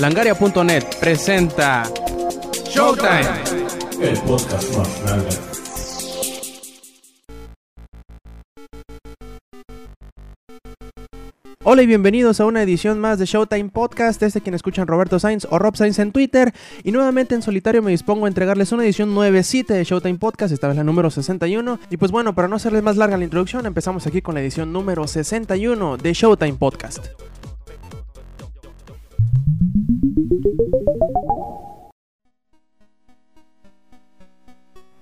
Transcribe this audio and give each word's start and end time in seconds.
Langaria.net 0.00 0.84
presenta 0.98 1.82
Showtime, 2.70 3.20
el 4.00 4.18
podcast 4.20 4.74
más 4.74 5.02
grande. 5.02 5.28
Hola 11.62 11.82
y 11.82 11.86
bienvenidos 11.86 12.40
a 12.40 12.46
una 12.46 12.62
edición 12.62 12.98
más 12.98 13.18
de 13.18 13.26
Showtime 13.26 13.68
Podcast, 13.68 14.22
este 14.22 14.40
quien 14.40 14.54
escuchan 14.54 14.86
Roberto 14.86 15.18
Sainz 15.18 15.46
o 15.50 15.58
Rob 15.58 15.76
Sainz 15.76 15.98
en 15.98 16.12
Twitter. 16.12 16.54
Y 16.82 16.92
nuevamente 16.92 17.34
en 17.34 17.42
solitario 17.42 17.82
me 17.82 17.90
dispongo 17.90 18.24
a 18.24 18.28
entregarles 18.28 18.72
una 18.72 18.84
edición 18.84 19.14
9.7 19.14 19.66
de 19.66 19.84
Showtime 19.84 20.18
Podcast, 20.18 20.54
esta 20.54 20.68
vez 20.68 20.78
la 20.78 20.84
número 20.84 21.10
61. 21.10 21.78
Y 21.90 21.98
pues 21.98 22.10
bueno, 22.10 22.34
para 22.34 22.48
no 22.48 22.56
hacerles 22.56 22.82
más 22.82 22.96
larga 22.96 23.18
la 23.18 23.24
introducción, 23.24 23.66
empezamos 23.66 24.06
aquí 24.06 24.22
con 24.22 24.34
la 24.34 24.40
edición 24.40 24.72
número 24.72 25.06
61 25.06 25.98
de 25.98 26.14
Showtime 26.14 26.54
Podcast. 26.54 27.08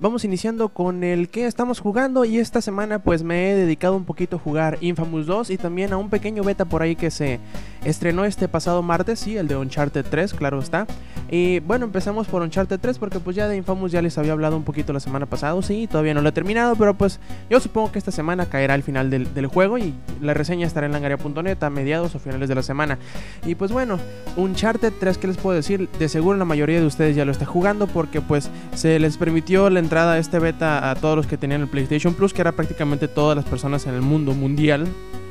Vamos 0.01 0.25
iniciando 0.25 0.69
con 0.69 1.03
el 1.03 1.29
que 1.29 1.47
estamos 1.47 1.81
jugando 1.81 2.25
y 2.25 2.39
esta 2.39 2.61
semana 2.61 3.01
pues 3.01 3.25
me 3.25 3.51
he 3.51 3.57
dedicado 3.57 3.97
un 3.97 4.05
poquito 4.05 4.37
a 4.37 4.39
jugar 4.39 4.79
Infamous 4.81 5.27
2 5.27 5.51
y 5.51 5.59
también 5.59 5.93
a 5.93 5.97
un 5.97 6.09
pequeño 6.09 6.45
beta 6.45 6.65
por 6.67 6.83
ahí 6.83 6.95
que 6.95 7.11
se 7.11 7.41
estrenó 7.85 8.25
este 8.25 8.49
pasado 8.49 8.83
martes, 8.83 9.21
sí, 9.21 9.37
el 9.37 9.49
de 9.49 9.57
Uncharted 9.57 10.05
3, 10.09 10.35
claro 10.35 10.59
está. 10.59 10.87
Y 11.31 11.61
bueno, 11.61 11.85
empezamos 11.85 12.27
por 12.27 12.43
Uncharted 12.43 12.81
3 12.81 12.99
porque 12.99 13.21
pues 13.21 13.37
ya 13.37 13.49
de 13.49 13.57
Infamous 13.57 13.93
ya 13.93 14.01
les 14.01 14.17
había 14.17 14.33
hablado 14.33 14.57
un 14.57 14.65
poquito 14.65 14.93
la 14.93 15.01
semana 15.01 15.27
pasada, 15.27 15.61
sí, 15.63 15.87
todavía 15.87 16.15
no 16.15 16.23
lo 16.23 16.31
he 16.31 16.33
terminado, 16.33 16.75
pero 16.77 16.95
pues 16.95 17.21
yo 17.51 17.61
supongo 17.61 17.93
que 17.93 17.99
esta 17.99 18.11
semana 18.11 18.47
caerá 18.47 18.75
al 18.75 18.83
final 18.83 19.11
del, 19.11 19.33
del 19.35 19.47
juego 19.47 19.77
y 19.77 19.95
la 20.23 20.33
reseña 20.35 20.67
estará 20.67 20.87
en 20.87 20.93
langaria.net 20.93 21.63
a 21.63 21.71
mediados 21.71 22.15
o 22.15 22.19
finales 22.19 22.49
de 22.49 22.55
la 22.55 22.63
semana. 22.63 22.99
Y 23.45 23.55
pues 23.55 23.73
bueno, 23.73 23.99
Uncharted 24.37 24.93
3, 24.99 25.19
¿qué 25.19 25.27
les 25.27 25.37
puedo 25.37 25.55
decir? 25.55 25.89
De 25.99 26.09
seguro 26.09 26.39
la 26.39 26.45
mayoría 26.45 26.81
de 26.81 26.87
ustedes 26.87 27.15
ya 27.15 27.25
lo 27.25 27.33
está 27.33 27.45
jugando 27.45 27.87
porque 27.87 28.21
pues 28.21 28.51
se 28.75 28.99
les 28.99 29.17
permitió 29.17 29.69
la 29.71 29.81
entrada 29.81 30.15
a 30.15 30.19
este 30.19 30.39
beta 30.39 30.91
a 30.91 30.95
todos 30.95 31.17
los 31.17 31.27
que 31.27 31.37
tenían 31.37 31.61
el 31.61 31.69
PlayStation 31.69 32.15
Plus, 32.15 32.33
que 32.33 32.41
era 32.41 32.53
prácticamente 32.53 33.09
todas 33.09 33.37
las 33.37 33.45
personas 33.45 33.87
en 33.87 33.95
el 33.95 34.03
mundo 34.03 34.33
mundial. 34.33 34.87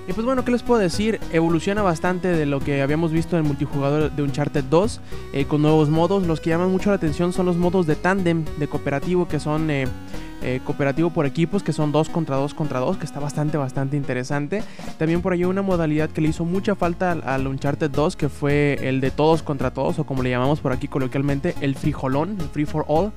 Y 0.08 0.13
pues 0.13 0.25
bueno, 0.25 0.45
¿qué 0.45 0.52
les 0.52 0.63
puedo 0.63 0.80
decir? 0.80 1.19
Evoluciona 1.33 1.81
bastante 1.81 2.30
de 2.30 2.45
lo 2.45 2.61
que 2.61 2.81
habíamos 2.81 3.11
visto 3.11 3.36
en 3.36 3.44
el 3.44 3.47
multijugador 3.47 4.09
de 4.09 4.23
Uncharted 4.23 4.64
2, 4.64 5.02
eh, 5.33 5.45
con 5.45 5.61
nuevos 5.61 5.89
modos. 5.89 6.25
Los 6.25 6.39
que 6.39 6.49
llaman 6.49 6.72
mucho 6.72 6.91
la 6.91 6.95
atención 6.95 7.33
son 7.33 7.45
los 7.45 7.58
modos 7.58 7.88
de 7.88 7.97
tandem, 7.97 8.45
de 8.58 8.67
cooperativo, 8.67 9.27
que 9.27 9.39
son... 9.39 9.69
Eh, 9.69 9.86
eh, 10.43 10.61
cooperativo 10.63 11.09
por 11.09 11.25
equipos 11.25 11.63
que 11.63 11.73
son 11.73 11.91
2 11.91 12.09
contra 12.09 12.35
2 12.35 12.53
contra 12.53 12.80
2 12.80 12.97
que 12.97 13.05
está 13.05 13.19
bastante 13.19 13.57
bastante 13.57 13.97
interesante. 13.97 14.63
También 14.97 15.21
por 15.21 15.33
ahí 15.33 15.43
una 15.43 15.61
modalidad 15.61 16.09
que 16.09 16.21
le 16.21 16.30
hizo 16.30 16.45
mucha 16.45 16.75
falta 16.75 17.11
al, 17.11 17.23
al, 17.25 17.47
Uncharted 17.47 17.89
2 17.89 18.16
que 18.16 18.30
fue 18.30 18.77
el 18.81 19.02
de 19.02 19.11
todos 19.11 19.41
contra 19.41 19.71
todos 19.71 19.99
o 19.99 20.05
como 20.05 20.23
le 20.23 20.30
llamamos 20.30 20.59
por 20.59 20.71
aquí 20.73 20.88
coloquialmente 20.88 21.55
el 21.61 21.75
frijolón 21.75 22.38
el 22.39 22.47
free 22.49 22.65
for 22.65 22.85
all. 22.88 23.11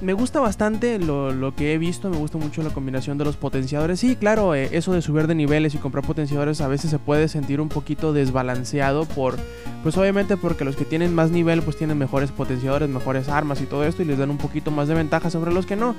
Me 0.00 0.12
gusta 0.12 0.40
bastante 0.40 0.98
lo, 0.98 1.32
lo, 1.32 1.54
que 1.54 1.72
he 1.72 1.78
visto 1.78 2.10
me 2.10 2.18
gusta 2.18 2.38
mucho 2.38 2.62
la 2.62 2.70
combinación 2.70 3.16
de 3.18 3.24
los 3.24 3.36
potenciadores. 3.36 4.00
Sí 4.00 4.16
claro 4.16 4.54
eh, 4.54 4.68
eso 4.72 4.92
de 4.92 5.02
subir 5.02 5.26
de 5.26 5.34
niveles 5.34 5.74
y 5.74 5.78
comprar 5.78 6.04
potenciadores 6.04 6.60
a 6.60 6.68
veces 6.68 6.90
se 6.90 6.98
puede 6.98 7.28
sentir 7.28 7.60
un 7.60 7.68
poquito 7.68 8.12
desbalanceado 8.12 9.06
por 9.06 9.36
pues 9.82 9.96
obviamente 9.96 10.36
porque 10.36 10.64
los 10.64 10.76
que 10.76 10.84
tienen 10.84 11.14
más 11.14 11.30
nivel 11.30 11.62
pues 11.62 11.76
tienen 11.76 11.96
mejores 11.96 12.30
potenciadores 12.30 12.88
mejores 12.88 13.28
armas 13.28 13.60
y 13.60 13.66
todo 13.66 13.84
esto 13.84 14.02
y 14.02 14.04
les 14.04 14.18
dan 14.18 14.30
un 14.30 14.38
poquito 14.38 14.70
más 14.70 14.88
de 14.88 14.94
ventaja 14.94 15.30
sobre 15.30 15.52
los 15.52 15.66
que 15.66 15.76
no 15.76 15.94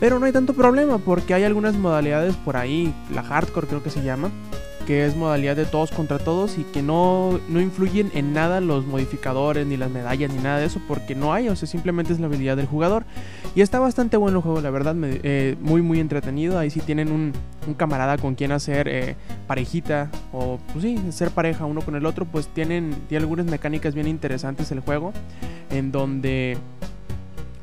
pero 0.00 0.18
no 0.18 0.26
hay 0.26 0.32
tanto 0.32 0.54
problema 0.54 0.98
porque 0.98 1.34
hay 1.34 1.44
algunas 1.44 1.76
modalidades 1.76 2.34
por 2.36 2.56
ahí, 2.56 2.92
la 3.14 3.22
hardcore 3.22 3.68
creo 3.68 3.82
que 3.82 3.90
se 3.90 4.02
llama, 4.02 4.30
que 4.86 5.06
es 5.06 5.14
modalidad 5.14 5.54
de 5.54 5.66
todos 5.66 5.92
contra 5.92 6.18
todos 6.18 6.58
y 6.58 6.64
que 6.64 6.82
no, 6.82 7.38
no 7.48 7.60
influyen 7.60 8.10
en 8.14 8.32
nada 8.32 8.60
los 8.60 8.86
modificadores, 8.86 9.64
ni 9.64 9.76
las 9.76 9.88
medallas, 9.88 10.32
ni 10.32 10.42
nada 10.42 10.58
de 10.58 10.66
eso, 10.66 10.80
porque 10.88 11.14
no 11.14 11.32
hay, 11.32 11.48
o 11.48 11.54
sea, 11.54 11.68
simplemente 11.68 12.12
es 12.12 12.18
la 12.18 12.26
habilidad 12.26 12.56
del 12.56 12.66
jugador. 12.66 13.04
Y 13.54 13.60
está 13.60 13.78
bastante 13.78 14.16
bueno 14.16 14.38
el 14.38 14.42
juego, 14.42 14.60
la 14.60 14.70
verdad, 14.70 14.96
eh, 15.00 15.56
muy, 15.60 15.82
muy 15.82 16.00
entretenido. 16.00 16.58
Ahí 16.58 16.70
sí 16.70 16.80
tienen 16.80 17.12
un, 17.12 17.32
un 17.68 17.74
camarada 17.74 18.18
con 18.18 18.34
quien 18.34 18.50
hacer 18.50 18.88
eh, 18.88 19.14
parejita, 19.46 20.10
o 20.32 20.58
pues 20.72 20.82
sí, 20.82 20.98
ser 21.10 21.30
pareja 21.30 21.66
uno 21.66 21.82
con 21.82 21.94
el 21.94 22.06
otro, 22.06 22.24
pues 22.24 22.48
tienen, 22.48 22.96
tiene 23.08 23.22
algunas 23.22 23.46
mecánicas 23.46 23.94
bien 23.94 24.08
interesantes 24.08 24.72
el 24.72 24.80
juego, 24.80 25.12
en 25.70 25.92
donde 25.92 26.58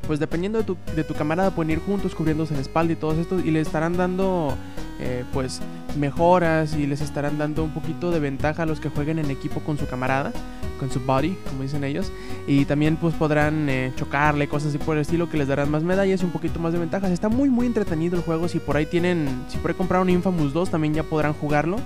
pues 0.08 0.18
dependiendo 0.18 0.58
de 0.58 0.64
tu, 0.64 0.76
de 0.96 1.04
tu, 1.04 1.12
camarada 1.12 1.50
pueden 1.50 1.70
ir 1.70 1.78
juntos 1.80 2.14
cubriéndose 2.14 2.54
la 2.54 2.62
espalda 2.62 2.94
y 2.94 2.96
todo 2.96 3.12
esto 3.20 3.38
y 3.38 3.50
le 3.50 3.60
estarán 3.60 3.96
dando 3.96 4.56
eh, 5.00 5.24
pues 5.34 5.60
mejoras 5.98 6.74
y 6.74 6.86
les 6.86 7.02
estarán 7.02 7.36
dando 7.36 7.62
un 7.62 7.74
poquito 7.74 8.10
de 8.10 8.18
ventaja 8.18 8.62
a 8.62 8.66
los 8.66 8.80
que 8.80 8.88
jueguen 8.88 9.18
en 9.18 9.30
equipo 9.30 9.60
con 9.60 9.76
su 9.78 9.86
camarada 9.86 10.32
con 10.80 10.90
su 10.90 11.00
body 11.00 11.36
como 11.50 11.62
dicen 11.62 11.84
ellos. 11.84 12.10
Y 12.46 12.64
también 12.64 12.96
pues 12.96 13.14
podrán 13.14 13.68
eh, 13.68 13.92
chocarle 13.96 14.48
cosas 14.48 14.70
así 14.70 14.78
por 14.78 14.96
el 14.96 15.02
estilo 15.02 15.28
que 15.28 15.36
les 15.36 15.48
darán 15.48 15.70
más 15.70 15.82
medallas 15.82 16.22
y 16.22 16.24
un 16.24 16.30
poquito 16.30 16.58
más 16.58 16.72
de 16.72 16.78
ventajas. 16.78 17.10
Está 17.10 17.28
muy 17.28 17.50
muy 17.50 17.66
entretenido 17.66 18.16
el 18.16 18.22
juego. 18.22 18.48
Si 18.48 18.60
por 18.60 18.78
ahí 18.78 18.86
tienen 18.86 19.28
si 19.48 19.58
por 19.58 19.70
ahí 19.70 19.76
compraron 19.76 20.08
Infamous 20.08 20.54
2 20.54 20.70
también 20.70 20.94
ya 20.94 21.02
podrán 21.02 21.34
jugarlo 21.34 21.76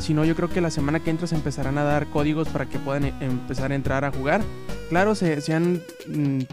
si 0.00 0.14
no, 0.14 0.24
yo 0.24 0.34
creo 0.34 0.48
que 0.48 0.60
la 0.60 0.70
semana 0.70 1.00
que 1.00 1.10
entra 1.10 1.26
se 1.26 1.34
empezarán 1.34 1.78
a 1.78 1.84
dar 1.84 2.06
códigos 2.06 2.48
para 2.48 2.66
que 2.66 2.78
puedan 2.78 3.04
e 3.04 3.14
empezar 3.20 3.72
a 3.72 3.74
entrar 3.74 4.04
a 4.04 4.10
jugar. 4.10 4.42
Claro, 4.88 5.14
se, 5.14 5.40
se, 5.40 5.54
han 5.54 5.82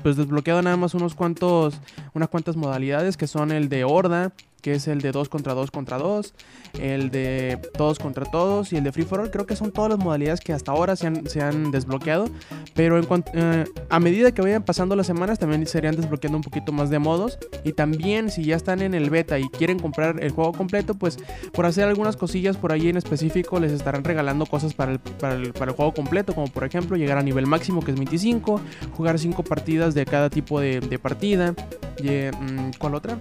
pues 0.03 0.17
desbloqueado 0.17 0.61
nada 0.61 0.77
más 0.77 0.93
unos 0.93 1.15
cuantos, 1.15 1.79
unas 2.13 2.29
cuantas 2.29 2.55
modalidades 2.55 3.17
que 3.17 3.25
son 3.25 3.51
el 3.51 3.69
de 3.69 3.83
horda, 3.83 4.33
que 4.61 4.73
es 4.73 4.87
el 4.87 5.01
de 5.01 5.11
2 5.11 5.29
contra 5.29 5.53
2 5.53 5.71
contra 5.71 5.97
2, 5.97 6.33
el 6.79 7.09
de 7.09 7.59
todos 7.77 7.99
contra 7.99 8.25
todos 8.25 8.73
y 8.73 8.77
el 8.77 8.83
de 8.83 8.91
free 8.91 9.05
for 9.05 9.19
all. 9.19 9.31
Creo 9.31 9.45
que 9.45 9.55
son 9.55 9.71
todas 9.71 9.91
las 9.91 9.99
modalidades 9.99 10.39
que 10.39 10.53
hasta 10.53 10.71
ahora 10.71 10.95
se 10.95 11.07
han, 11.07 11.71
desbloqueado. 11.71 12.29
Pero 12.73 12.99
eh, 13.33 13.65
a 13.89 13.99
medida 13.99 14.31
que 14.33 14.41
vayan 14.41 14.63
pasando 14.63 14.95
las 14.95 15.07
semanas, 15.07 15.39
también 15.39 15.65
se 15.67 15.77
irían 15.77 15.95
desbloqueando 15.95 16.37
un 16.37 16.43
poquito 16.43 16.71
más 16.71 16.89
de 16.89 16.99
modos. 16.99 17.37
Y 17.63 17.73
también, 17.73 18.29
si 18.29 18.43
ya 18.43 18.55
están 18.55 18.81
en 18.81 18.93
el 18.93 19.09
beta 19.09 19.39
y 19.39 19.47
quieren 19.49 19.79
comprar 19.79 20.23
el 20.23 20.31
juego 20.31 20.53
completo, 20.53 20.95
pues 20.95 21.17
por 21.53 21.65
hacer 21.65 21.87
algunas 21.87 22.17
cosillas 22.17 22.57
por 22.57 22.71
ahí 22.71 22.89
en 22.89 22.97
específico, 22.97 23.59
les 23.59 23.71
estarán 23.71 24.03
regalando 24.03 24.45
cosas 24.45 24.73
para 24.73 24.93
el, 24.93 24.99
para 24.99 25.35
el, 25.35 25.53
para 25.53 25.71
el 25.71 25.77
juego 25.77 25.93
completo. 25.93 26.33
Como 26.33 26.47
por 26.47 26.63
ejemplo, 26.63 26.97
llegar 26.97 27.17
a 27.17 27.23
nivel 27.23 27.45
máximo 27.45 27.81
que 27.81 27.91
es 27.91 27.97
25, 27.97 28.59
jugar 28.95 29.19
5 29.19 29.43
partidas 29.43 29.93
de 29.93 30.05
cada 30.05 30.29
tipo 30.29 30.59
de, 30.59 30.99
partida. 31.01 31.53
Y, 31.99 32.31
¿Cuál 32.77 32.95
otra? 32.95 33.17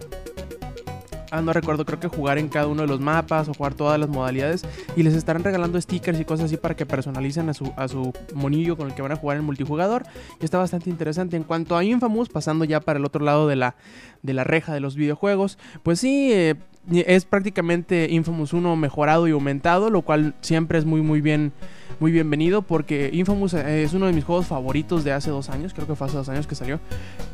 Ah, 1.30 1.42
no 1.42 1.52
recuerdo, 1.52 1.84
creo 1.84 2.00
que 2.00 2.08
jugar 2.08 2.38
en 2.38 2.48
cada 2.48 2.66
uno 2.66 2.82
de 2.82 2.88
los 2.88 3.00
mapas 3.00 3.48
o 3.48 3.54
jugar 3.54 3.74
todas 3.74 3.98
las 3.98 4.08
modalidades 4.08 4.62
y 4.96 5.02
les 5.02 5.14
estarán 5.14 5.42
regalando 5.44 5.80
stickers 5.80 6.20
y 6.20 6.24
cosas 6.24 6.46
así 6.46 6.56
para 6.56 6.76
que 6.76 6.86
personalicen 6.86 7.48
a 7.48 7.54
su, 7.54 7.72
a 7.76 7.88
su 7.88 8.12
monillo 8.34 8.76
con 8.76 8.88
el 8.88 8.94
que 8.94 9.02
van 9.02 9.12
a 9.12 9.16
jugar 9.16 9.36
en 9.38 9.44
multijugador 9.44 10.04
y 10.40 10.44
está 10.44 10.58
bastante 10.58 10.90
interesante. 10.90 11.36
En 11.36 11.42
cuanto 11.42 11.76
a 11.76 11.84
Infamous, 11.84 12.28
pasando 12.28 12.64
ya 12.64 12.80
para 12.80 12.98
el 12.98 13.04
otro 13.04 13.24
lado 13.24 13.48
de 13.48 13.56
la, 13.56 13.76
de 14.22 14.34
la 14.34 14.44
reja 14.44 14.72
de 14.72 14.80
los 14.80 14.96
videojuegos, 14.96 15.58
pues 15.82 16.00
sí, 16.00 16.32
eh, 16.32 16.54
es 16.90 17.24
prácticamente 17.24 18.08
Infamous 18.10 18.52
1 18.52 18.76
mejorado 18.76 19.26
y 19.28 19.32
aumentado, 19.32 19.90
lo 19.90 20.02
cual 20.02 20.34
siempre 20.40 20.78
es 20.78 20.84
muy 20.84 21.02
muy 21.02 21.20
bien 21.20 21.52
muy 21.98 22.12
bienvenido 22.12 22.62
porque 22.62 23.10
Infamous 23.12 23.54
es 23.54 23.94
uno 23.94 24.06
de 24.06 24.12
mis 24.12 24.24
juegos 24.24 24.46
favoritos 24.46 25.02
de 25.02 25.12
hace 25.12 25.30
dos 25.30 25.48
años, 25.48 25.72
creo 25.72 25.86
que 25.86 25.94
fue 25.94 26.06
hace 26.06 26.16
dos 26.16 26.28
años 26.28 26.46
que 26.46 26.54
salió. 26.54 26.78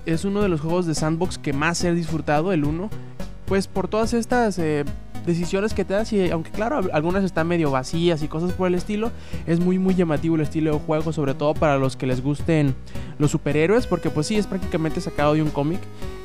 Es 0.06 0.24
uno 0.24 0.40
de 0.40 0.48
los 0.48 0.60
juegos 0.60 0.86
de 0.86 0.94
sandbox 0.94 1.38
que 1.38 1.52
más 1.52 1.82
he 1.84 1.92
disfrutado, 1.92 2.52
el 2.52 2.64
1 2.64 2.88
pues 3.46 3.66
por 3.66 3.86
todas 3.86 4.14
estas 4.14 4.58
eh, 4.58 4.84
decisiones 5.26 5.74
que 5.74 5.84
te 5.84 5.94
das 5.94 6.12
y 6.12 6.30
aunque 6.30 6.50
claro 6.50 6.80
algunas 6.92 7.22
están 7.22 7.48
medio 7.48 7.70
vacías 7.70 8.22
y 8.22 8.28
cosas 8.28 8.52
por 8.52 8.68
el 8.68 8.74
estilo 8.74 9.10
es 9.46 9.60
muy 9.60 9.78
muy 9.78 9.94
llamativo 9.94 10.36
el 10.36 10.40
estilo 10.40 10.72
de 10.72 10.78
juego 10.78 11.12
sobre 11.12 11.34
todo 11.34 11.52
para 11.54 11.76
los 11.76 11.96
que 11.96 12.06
les 12.06 12.22
gusten 12.22 12.74
los 13.18 13.30
superhéroes 13.30 13.86
porque 13.86 14.10
pues 14.10 14.26
sí 14.26 14.36
es 14.36 14.46
prácticamente 14.46 15.00
sacado 15.00 15.34
de 15.34 15.42
un 15.42 15.50
cómic 15.50 15.80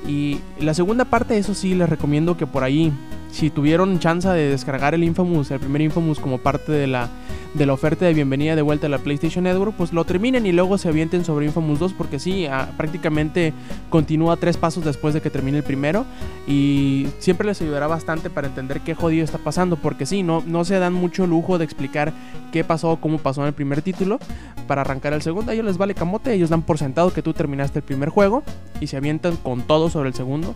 y 0.07 0.39
la 0.59 0.73
segunda 0.73 1.05
parte 1.05 1.37
eso 1.37 1.53
sí 1.53 1.75
les 1.75 1.89
recomiendo 1.89 2.37
que 2.37 2.47
por 2.47 2.63
ahí 2.63 2.93
si 3.31 3.49
tuvieron 3.49 3.99
chance 3.99 4.27
de 4.27 4.49
descargar 4.49 4.93
el 4.93 5.03
Infamous 5.03 5.51
el 5.51 5.59
primer 5.59 5.81
Infamous 5.81 6.19
como 6.19 6.37
parte 6.37 6.71
de 6.71 6.87
la 6.87 7.09
de 7.53 7.65
la 7.65 7.73
oferta 7.73 8.05
de 8.05 8.13
bienvenida 8.13 8.55
de 8.55 8.61
vuelta 8.61 8.87
a 8.87 8.89
la 8.89 8.99
PlayStation 8.99 9.43
Network, 9.43 9.73
pues 9.75 9.93
lo 9.93 10.05
terminen 10.05 10.45
y 10.45 10.51
luego 10.51 10.77
se 10.77 10.89
avienten 10.89 11.25
sobre 11.25 11.45
Infamous 11.45 11.79
2 11.79 11.93
porque 11.93 12.19
sí, 12.19 12.45
a, 12.45 12.71
prácticamente 12.77 13.53
continúa 13.89 14.37
tres 14.37 14.57
pasos 14.57 14.85
después 14.85 15.13
de 15.13 15.21
que 15.21 15.29
termine 15.29 15.57
el 15.57 15.63
primero 15.63 16.05
y 16.47 17.07
siempre 17.19 17.47
les 17.47 17.61
ayudará 17.61 17.87
bastante 17.87 18.29
para 18.29 18.47
entender 18.47 18.81
qué 18.81 18.93
jodido 18.93 19.23
está 19.23 19.39
pasando 19.39 19.75
porque 19.77 20.05
sí, 20.05 20.23
no, 20.23 20.43
no 20.45 20.65
se 20.65 20.77
dan 20.77 20.93
mucho 20.93 21.25
lujo 21.25 21.57
de 21.57 21.65
explicar 21.65 22.13
qué 22.51 22.63
pasó, 22.63 22.97
cómo 23.01 23.17
pasó 23.17 23.41
en 23.41 23.47
el 23.47 23.53
primer 23.53 23.81
título 23.81 24.19
para 24.67 24.81
arrancar 24.81 25.13
el 25.13 25.21
segundo, 25.21 25.51
a 25.51 25.53
ellos 25.53 25.65
les 25.65 25.77
vale 25.77 25.95
camote, 25.95 26.33
ellos 26.33 26.49
dan 26.49 26.61
por 26.61 26.77
sentado 26.77 27.11
que 27.11 27.21
tú 27.21 27.33
terminaste 27.33 27.79
el 27.79 27.85
primer 27.85 28.09
juego 28.09 28.43
y 28.81 28.87
se 28.87 28.97
avientan 28.97 29.35
con 29.37 29.61
todo 29.63 29.89
sobre 29.89 30.09
el 30.09 30.15
segundo. 30.15 30.55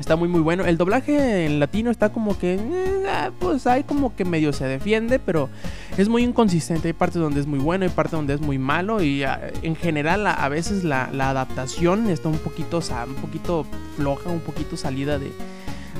Está 0.00 0.16
muy 0.16 0.28
muy 0.28 0.40
bueno. 0.40 0.64
El 0.64 0.78
doblaje 0.78 1.44
en 1.44 1.60
latino 1.60 1.90
está 1.90 2.08
como 2.08 2.38
que... 2.38 2.54
Eh, 2.54 3.30
pues 3.38 3.66
hay 3.66 3.84
como 3.84 4.16
que 4.16 4.24
medio 4.24 4.52
se 4.54 4.64
defiende, 4.64 5.18
pero 5.18 5.50
es 5.98 6.08
muy 6.08 6.24
inconsistente. 6.24 6.88
Hay 6.88 6.94
partes 6.94 7.20
donde 7.20 7.38
es 7.38 7.46
muy 7.46 7.58
bueno, 7.58 7.84
hay 7.84 7.90
partes 7.90 8.12
donde 8.12 8.32
es 8.32 8.40
muy 8.40 8.56
malo. 8.58 9.02
Y 9.02 9.24
a, 9.24 9.52
en 9.62 9.76
general 9.76 10.26
a, 10.26 10.48
veces 10.48 10.84
la, 10.84 11.04
adaptación 11.04 12.08
está 12.08 12.30
un 12.30 12.38
poquito, 12.38 12.78
un 12.78 13.14
poquito 13.16 13.66
floja, 13.96 14.30
un 14.30 14.40
poquito 14.40 14.78
salida 14.78 15.18
de, 15.18 15.32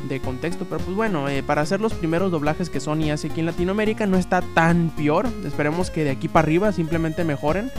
de 0.09 0.21
contexto. 0.21 0.65
Pero 0.65 0.81
pues 0.83 0.97
bueno, 0.97 1.29
eh, 1.29 1.43
para 1.43 1.61
hacer 1.61 1.83
los 1.83 1.93
primeros 1.93 2.31
doblajes 2.31 2.71
que 2.71 2.81
Sony 2.81 3.11
hace 3.13 3.29
aquí 3.29 3.41
en 3.41 3.47
Latinoamérica 3.47 4.07
no 4.07 4.17
está 4.17 4.41
tan 4.55 4.89
peor. 4.97 5.29
Esperemos 5.45 5.91
que 5.91 6.05
de 6.05 6.11
aquí 6.11 6.27
para 6.27 6.47
arriba 6.47 6.73
simplemente 6.73 7.23
mejoren. 7.23 7.71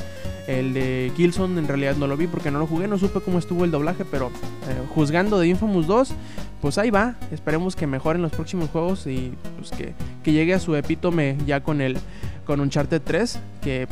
El 0.60 0.74
de 0.74 1.12
Killzone 1.16 1.58
en 1.60 1.68
realidad 1.68 1.96
no 1.96 2.08
lo 2.08 2.18
vi 2.18 2.28
porque 2.28 2.52
no 2.52 2.60
lo 2.60 2.68
jugué, 2.68 2.88
no 2.88 2.98
supe 2.98 3.22
cómo 3.22 3.40
estuvo 3.40 3.64
el 3.64 3.72
doblaje, 3.72 4.04
pero 4.04 4.28
eh, 4.28 4.82
juzgando 4.94 5.40
de 5.40 5.48
Infamous 5.48 5.88
2, 5.88 6.14
pues 6.62 6.78
ahí 6.78 6.90
va. 6.90 7.16
Esperemos 7.32 7.76
que 7.76 7.88
mejoren 7.88 8.22
los 8.22 8.32
próximos 8.32 8.70
juegos 8.70 9.08
y 9.08 9.34
pues 9.58 9.72
que, 9.72 9.94
que 10.24 10.34
llegue 10.34 10.54
a 10.54 10.60
su 10.60 10.76
epítome 10.76 11.38
ya 11.46 11.62
con 11.62 11.80
el 11.80 11.98
con 12.46 12.60
Uncharted 12.60 13.02
3, 13.02 13.40
que 13.62 13.88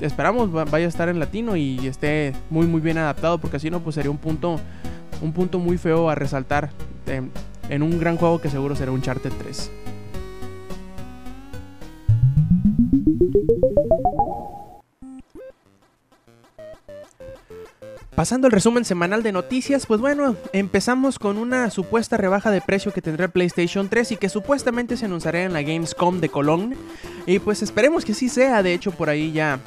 esperamos 0.00 0.52
vaya 0.52 0.84
a 0.84 0.88
estar 0.88 1.08
en 1.08 1.18
latino 1.18 1.56
y 1.56 1.86
esté 1.86 2.34
muy 2.50 2.66
muy 2.66 2.82
bien 2.82 2.98
adaptado, 2.98 3.38
porque 3.38 3.58
si 3.58 3.70
no 3.70 3.80
pues 3.80 3.94
sería 3.94 4.10
un 4.10 4.18
punto 4.18 4.60
un 5.22 5.32
punto 5.32 5.58
muy 5.58 5.78
feo 5.78 6.10
a 6.10 6.14
resaltar 6.14 6.70
en, 7.06 7.82
un 7.82 7.98
gran 7.98 8.16
juego 8.16 8.40
que 8.40 8.50
seguro 8.50 8.76
será 8.76 8.92
Uncharted 8.92 9.32
3. 9.38 9.70
Pasando 18.18 18.48
el 18.48 18.52
resumen 18.52 18.84
semanal 18.84 19.22
de 19.22 19.30
noticias, 19.30 19.86
pues 19.86 20.00
bueno, 20.00 20.34
empezamos 20.52 21.20
con 21.20 21.38
una 21.38 21.70
supuesta 21.70 22.16
rebaja 22.16 22.50
de 22.50 22.60
precio 22.60 22.92
que 22.92 23.00
tendrá 23.00 23.28
PlayStation 23.28 23.88
3 23.88 24.10
y 24.10 24.16
que 24.16 24.28
supuestamente 24.28 24.96
se 24.96 25.04
anunciará 25.04 25.44
en 25.44 25.52
la 25.52 25.62
Gamescom 25.62 26.18
de 26.18 26.28
Cologne. 26.28 26.76
Y 27.26 27.38
pues 27.38 27.62
esperemos 27.62 28.04
que 28.04 28.14
sí 28.14 28.28
sea, 28.28 28.64
de 28.64 28.74
hecho 28.74 28.90
por 28.90 29.08
ahí 29.08 29.30
ya 29.30 29.60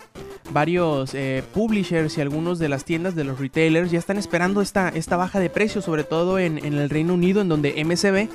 varios 0.52 1.14
eh, 1.14 1.44
publishers 1.54 2.18
y 2.18 2.22
algunos 2.22 2.60
de 2.60 2.68
las 2.68 2.84
tiendas 2.84 3.16
de 3.16 3.24
los 3.24 3.40
retailers 3.40 3.90
ya 3.90 4.00
están 4.00 4.18
esperando 4.18 4.62
esta, 4.62 4.90
esta 4.90 5.16
baja 5.16 5.40
de 5.40 5.50
precio, 5.50 5.82
sobre 5.82 6.04
todo 6.04 6.38
en, 6.38 6.58
el 6.58 6.90
Reino 6.90 7.14
Unido, 7.14 7.40
en 7.40 7.48
donde 7.48 7.82
MCB 7.86 8.28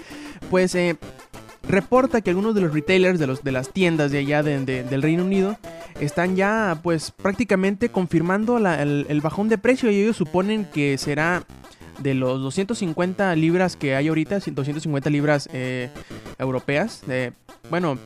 pues 0.49 0.75
eh, 0.77 0.97
reporta 1.69 2.21
que 2.21 2.31
algunos 2.31 2.55
de 2.55 2.61
los 2.61 2.73
retailers 2.73 3.19
de, 3.19 3.27
los, 3.27 3.43
de 3.43 3.53
las 3.53 3.71
tiendas 3.71 4.11
de 4.11 4.19
allá 4.19 4.43
del 4.43 5.03
Reino 5.03 5.25
Unido 5.25 5.59
están 6.01 6.37
ya 6.37 6.79
pues 6.83 7.11
prácticamente 7.11 7.89
confirmando 7.89 8.59
el, 8.59 9.21
bajón 9.21 9.49
de 9.49 9.59
precio 9.59 9.91
y 9.91 10.01
ellos 10.01 10.17
suponen 10.17 10.65
que 10.67 10.99
será 10.99 11.45
de 11.99 12.15
los 12.15 12.41
250 12.43 13.35
libras 13.37 13.77
que 13.77 13.95
hay 13.97 14.09
ahorita, 14.09 14.39
250 14.39 15.11
libras 15.11 15.49
eh, 15.53 15.91
europeas, 16.39 17.03
bueno, 17.71 17.99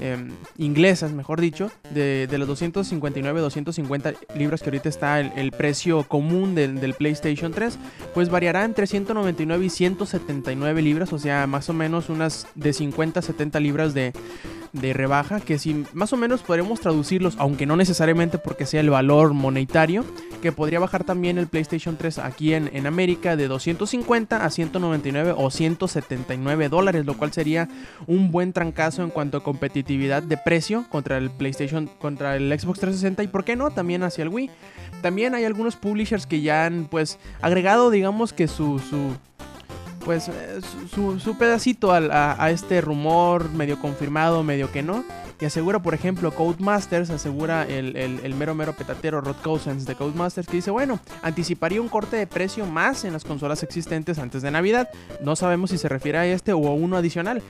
Em, 0.00 0.30
inglesas, 0.58 1.10
mejor 1.10 1.40
dicho, 1.40 1.72
de, 1.90 2.28
los 2.38 2.46
259, 2.46 3.40
250 3.40 4.14
libras 4.36 4.62
que 4.62 4.68
ahorita 4.68 4.88
está 4.88 5.18
el, 5.18 5.50
precio 5.50 6.04
común 6.04 6.54
del, 6.54 6.94
PlayStation 6.96 7.50
3, 7.50 7.76
pues 8.14 8.28
variará 8.28 8.64
entre 8.64 8.86
199 8.86 9.64
y 9.64 9.70
179 9.70 10.82
libras, 10.82 11.12
o 11.12 11.18
sea, 11.18 11.48
más 11.48 11.68
o 11.68 11.72
menos 11.72 12.10
unas 12.10 12.46
de 12.54 12.72
50 12.72 13.22
70 13.22 13.58
libras 13.58 13.92
de, 13.92 14.12
de 14.72 14.92
rebaja, 14.92 15.40
que 15.40 15.58
si 15.58 15.84
más 15.94 16.12
o 16.12 16.16
menos 16.16 16.42
podremos 16.42 16.78
traducirlos, 16.78 17.34
aunque 17.36 17.66
no 17.66 17.74
necesariamente 17.74 18.38
porque 18.38 18.66
sea 18.66 18.82
el 18.82 18.90
valor 18.90 19.34
monetario, 19.34 20.04
que 20.40 20.52
podría 20.52 20.78
bajar 20.78 21.02
también 21.02 21.38
el 21.38 21.48
PlayStation 21.48 21.96
3 21.96 22.18
aquí 22.20 22.54
en, 22.54 22.70
en 22.72 22.86
América 22.86 23.34
de 23.34 23.48
250 23.48 24.44
a 24.44 24.48
199 24.48 25.34
o 25.36 25.50
179 25.50 26.68
dólares, 26.68 27.04
lo 27.04 27.16
cual 27.16 27.32
sería 27.32 27.68
un 28.06 28.30
buen 28.30 28.52
trancazo 28.52 29.02
en 29.02 29.10
cuanto 29.10 29.38
a 29.38 29.42
competitividad 29.42 29.87
de 29.88 30.36
precio 30.36 30.84
contra 30.90 31.16
el 31.16 31.30
PlayStation, 31.30 31.86
contra 31.98 32.36
el 32.36 32.48
Xbox 32.58 32.80
360 32.80 33.22
y 33.22 33.26
por 33.28 33.44
qué 33.44 33.56
no, 33.56 33.70
también 33.70 34.02
hacia 34.02 34.22
el 34.22 34.28
Wii. 34.28 34.50
También 35.00 35.34
hay 35.34 35.44
algunos 35.44 35.76
publishers 35.76 36.26
que 36.26 36.40
ya 36.40 36.66
han 36.66 36.86
pues 36.86 37.18
agregado 37.40 37.90
digamos 37.90 38.32
que 38.32 38.48
su, 38.48 38.78
su 38.78 39.16
pues 40.08 40.28
eh, 40.28 40.60
su, 40.94 41.36
pedacito 41.36 41.92
a, 41.92 42.50
este 42.50 42.80
rumor 42.80 43.50
medio 43.50 43.78
confirmado, 43.78 44.42
medio 44.42 44.72
que 44.72 44.82
no. 44.82 45.04
Y 45.38 45.44
asegura, 45.44 45.80
por 45.80 45.92
ejemplo, 45.92 46.32
Codemasters, 46.32 47.10
asegura 47.10 47.64
el, 47.64 48.34
mero 48.34 48.54
mero 48.54 48.72
petatero 48.72 49.20
Rod 49.20 49.36
Cousins 49.44 49.84
de 49.84 49.94
Codemasters, 49.94 50.48
que 50.48 50.56
dice, 50.56 50.70
bueno, 50.70 50.98
anticiparía 51.20 51.82
un 51.82 51.88
corte 51.88 52.16
de 52.16 52.26
precio 52.26 52.64
más 52.64 53.04
en 53.04 53.12
las 53.12 53.22
consolas 53.22 53.62
existentes 53.62 54.18
antes 54.18 54.40
de 54.40 54.50
Navidad. 54.50 54.88
No 55.22 55.36
sabemos 55.36 55.70
si 55.70 55.78
se 55.78 55.90
refiere 55.90 56.16
a 56.16 56.26
este 56.26 56.54
o 56.54 56.66
a 56.66 56.74
uno 56.74 56.96
adicional. 56.96 57.42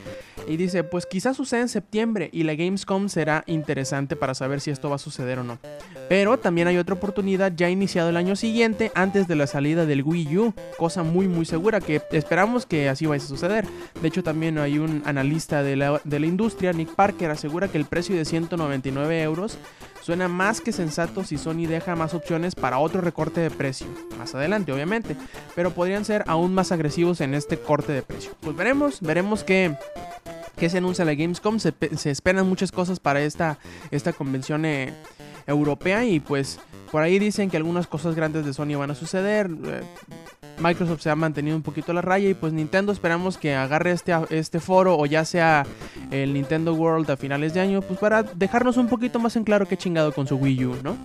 Y 0.47 0.57
dice, 0.57 0.83
pues 0.83 1.05
quizás 1.05 1.37
suceda 1.37 1.61
en 1.61 1.69
septiembre 1.69 2.29
y 2.33 2.43
la 2.43 2.55
Gamescom 2.55 3.07
será 3.07 3.43
interesante 3.47 4.15
para 4.15 4.33
saber 4.33 4.61
si 4.61 4.71
esto 4.71 4.89
va 4.89 4.95
a 4.95 4.99
suceder 4.99 5.39
o 5.39 5.43
no. 5.43 5.59
Pero 6.09 6.39
también 6.39 6.67
hay 6.67 6.77
otra 6.77 6.95
oportunidad 6.95 7.53
ya 7.55 7.69
iniciado 7.69 8.09
el 8.09 8.17
año 8.17 8.35
siguiente, 8.35 8.91
antes 8.95 9.27
de 9.27 9.35
la 9.35 9.47
salida 9.47 9.85
del 9.85 10.03
Wii 10.03 10.37
U, 10.37 10.53
cosa 10.77 11.03
muy 11.03 11.27
muy 11.27 11.45
segura 11.45 11.81
que 11.81 12.01
esperamos 12.11 12.48
que 12.65 12.89
así 12.89 13.05
vaya 13.05 13.23
a 13.23 13.27
suceder. 13.27 13.65
De 14.01 14.07
hecho 14.07 14.23
también 14.23 14.57
hay 14.57 14.79
un 14.79 15.03
analista 15.05 15.63
de 15.63 15.75
la, 15.75 16.01
de 16.03 16.19
la 16.19 16.25
industria, 16.25 16.73
Nick 16.73 16.89
Parker, 16.95 17.31
asegura 17.31 17.67
que 17.67 17.77
el 17.77 17.85
precio 17.85 18.15
de 18.15 18.25
199 18.25 19.21
euros 19.23 19.57
suena 20.01 20.27
más 20.27 20.61
que 20.61 20.71
sensato 20.71 21.23
si 21.23 21.37
Sony 21.37 21.67
deja 21.67 21.95
más 21.95 22.13
opciones 22.13 22.55
para 22.55 22.79
otro 22.79 23.01
recorte 23.01 23.41
de 23.41 23.51
precio. 23.51 23.87
Más 24.17 24.33
adelante, 24.33 24.71
obviamente. 24.71 25.15
Pero 25.55 25.71
podrían 25.71 26.05
ser 26.05 26.23
aún 26.27 26.53
más 26.53 26.71
agresivos 26.71 27.21
en 27.21 27.33
este 27.33 27.59
corte 27.59 27.91
de 27.91 28.01
precio. 28.01 28.31
Pues 28.39 28.55
veremos, 28.55 29.01
veremos 29.01 29.43
qué, 29.43 29.75
se 30.57 30.77
anuncia 30.77 31.05
la 31.05 31.13
Gamescom. 31.13 31.59
Se, 31.59 31.73
esperan 32.09 32.47
muchas 32.47 32.71
cosas 32.71 32.99
para 32.99 33.21
esta, 33.21 33.59
esta 33.91 34.13
convención 34.13 34.65
eh, 34.65 34.93
europea 35.45 36.05
y 36.05 36.19
pues 36.19 36.59
por 36.91 37.03
ahí 37.03 37.19
dicen 37.19 37.49
que 37.49 37.57
algunas 37.57 37.87
cosas 37.87 38.15
grandes 38.15 38.45
de 38.45 38.53
Sony 38.53 38.77
van 38.77 38.91
a 38.91 38.95
suceder. 38.95 39.49
Eh, 39.65 39.81
Microsoft 40.59 41.01
se 41.01 41.09
ha 41.09 41.15
mantenido 41.15 41.55
un 41.55 41.63
poquito 41.63 41.93
la 41.93 42.01
raya 42.01 42.29
y 42.29 42.33
pues 42.33 42.53
Nintendo 42.53 42.91
esperamos 42.91 43.37
que 43.37 43.55
agarre 43.55 43.91
este, 43.91 44.13
este 44.29 44.59
foro 44.59 44.97
o 44.97 45.05
ya 45.05 45.25
sea 45.25 45.65
el 46.11 46.33
Nintendo 46.33 46.73
World 46.73 47.09
a 47.11 47.17
finales 47.17 47.53
de 47.53 47.61
año, 47.61 47.81
pues 47.81 47.99
para 47.99 48.23
dejarnos 48.23 48.77
un 48.77 48.87
poquito 48.87 49.19
más 49.19 49.35
en 49.35 49.43
claro 49.43 49.67
qué 49.67 49.77
chingado 49.77 50.11
con 50.11 50.27
su 50.27 50.35
Wii 50.35 50.65
U, 50.65 50.75
¿no? 50.83 50.97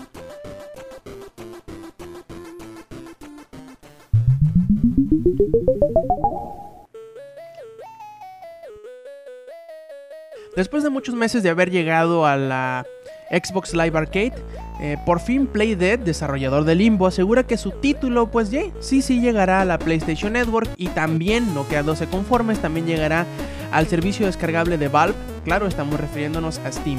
Después 10.56 10.84
de 10.84 10.90
muchos 10.90 11.16
meses 11.16 11.42
de 11.42 11.50
haber 11.50 11.70
llegado 11.70 12.26
a 12.26 12.36
la 12.36 12.86
Xbox 13.30 13.74
Live 13.74 13.98
Arcade, 13.98 14.34
eh, 14.80 14.98
por 15.04 15.20
fin 15.20 15.46
Playdead, 15.46 16.00
desarrollador 16.00 16.64
de 16.64 16.74
Limbo, 16.74 17.06
asegura 17.06 17.44
que 17.44 17.56
su 17.56 17.70
título, 17.70 18.30
pues 18.30 18.50
sí, 18.80 19.02
sí 19.02 19.20
llegará 19.20 19.60
a 19.60 19.64
la 19.64 19.78
PlayStation 19.78 20.32
Network 20.32 20.68
y 20.76 20.88
también, 20.88 21.54
no 21.54 21.66
quedándose 21.68 22.06
conformes, 22.06 22.58
también 22.58 22.86
llegará 22.86 23.26
al 23.70 23.86
servicio 23.86 24.26
descargable 24.26 24.76
de 24.76 24.88
Valve. 24.88 25.14
Claro, 25.44 25.66
estamos 25.66 26.00
refiriéndonos 26.00 26.58
a 26.58 26.72
Steam. 26.72 26.98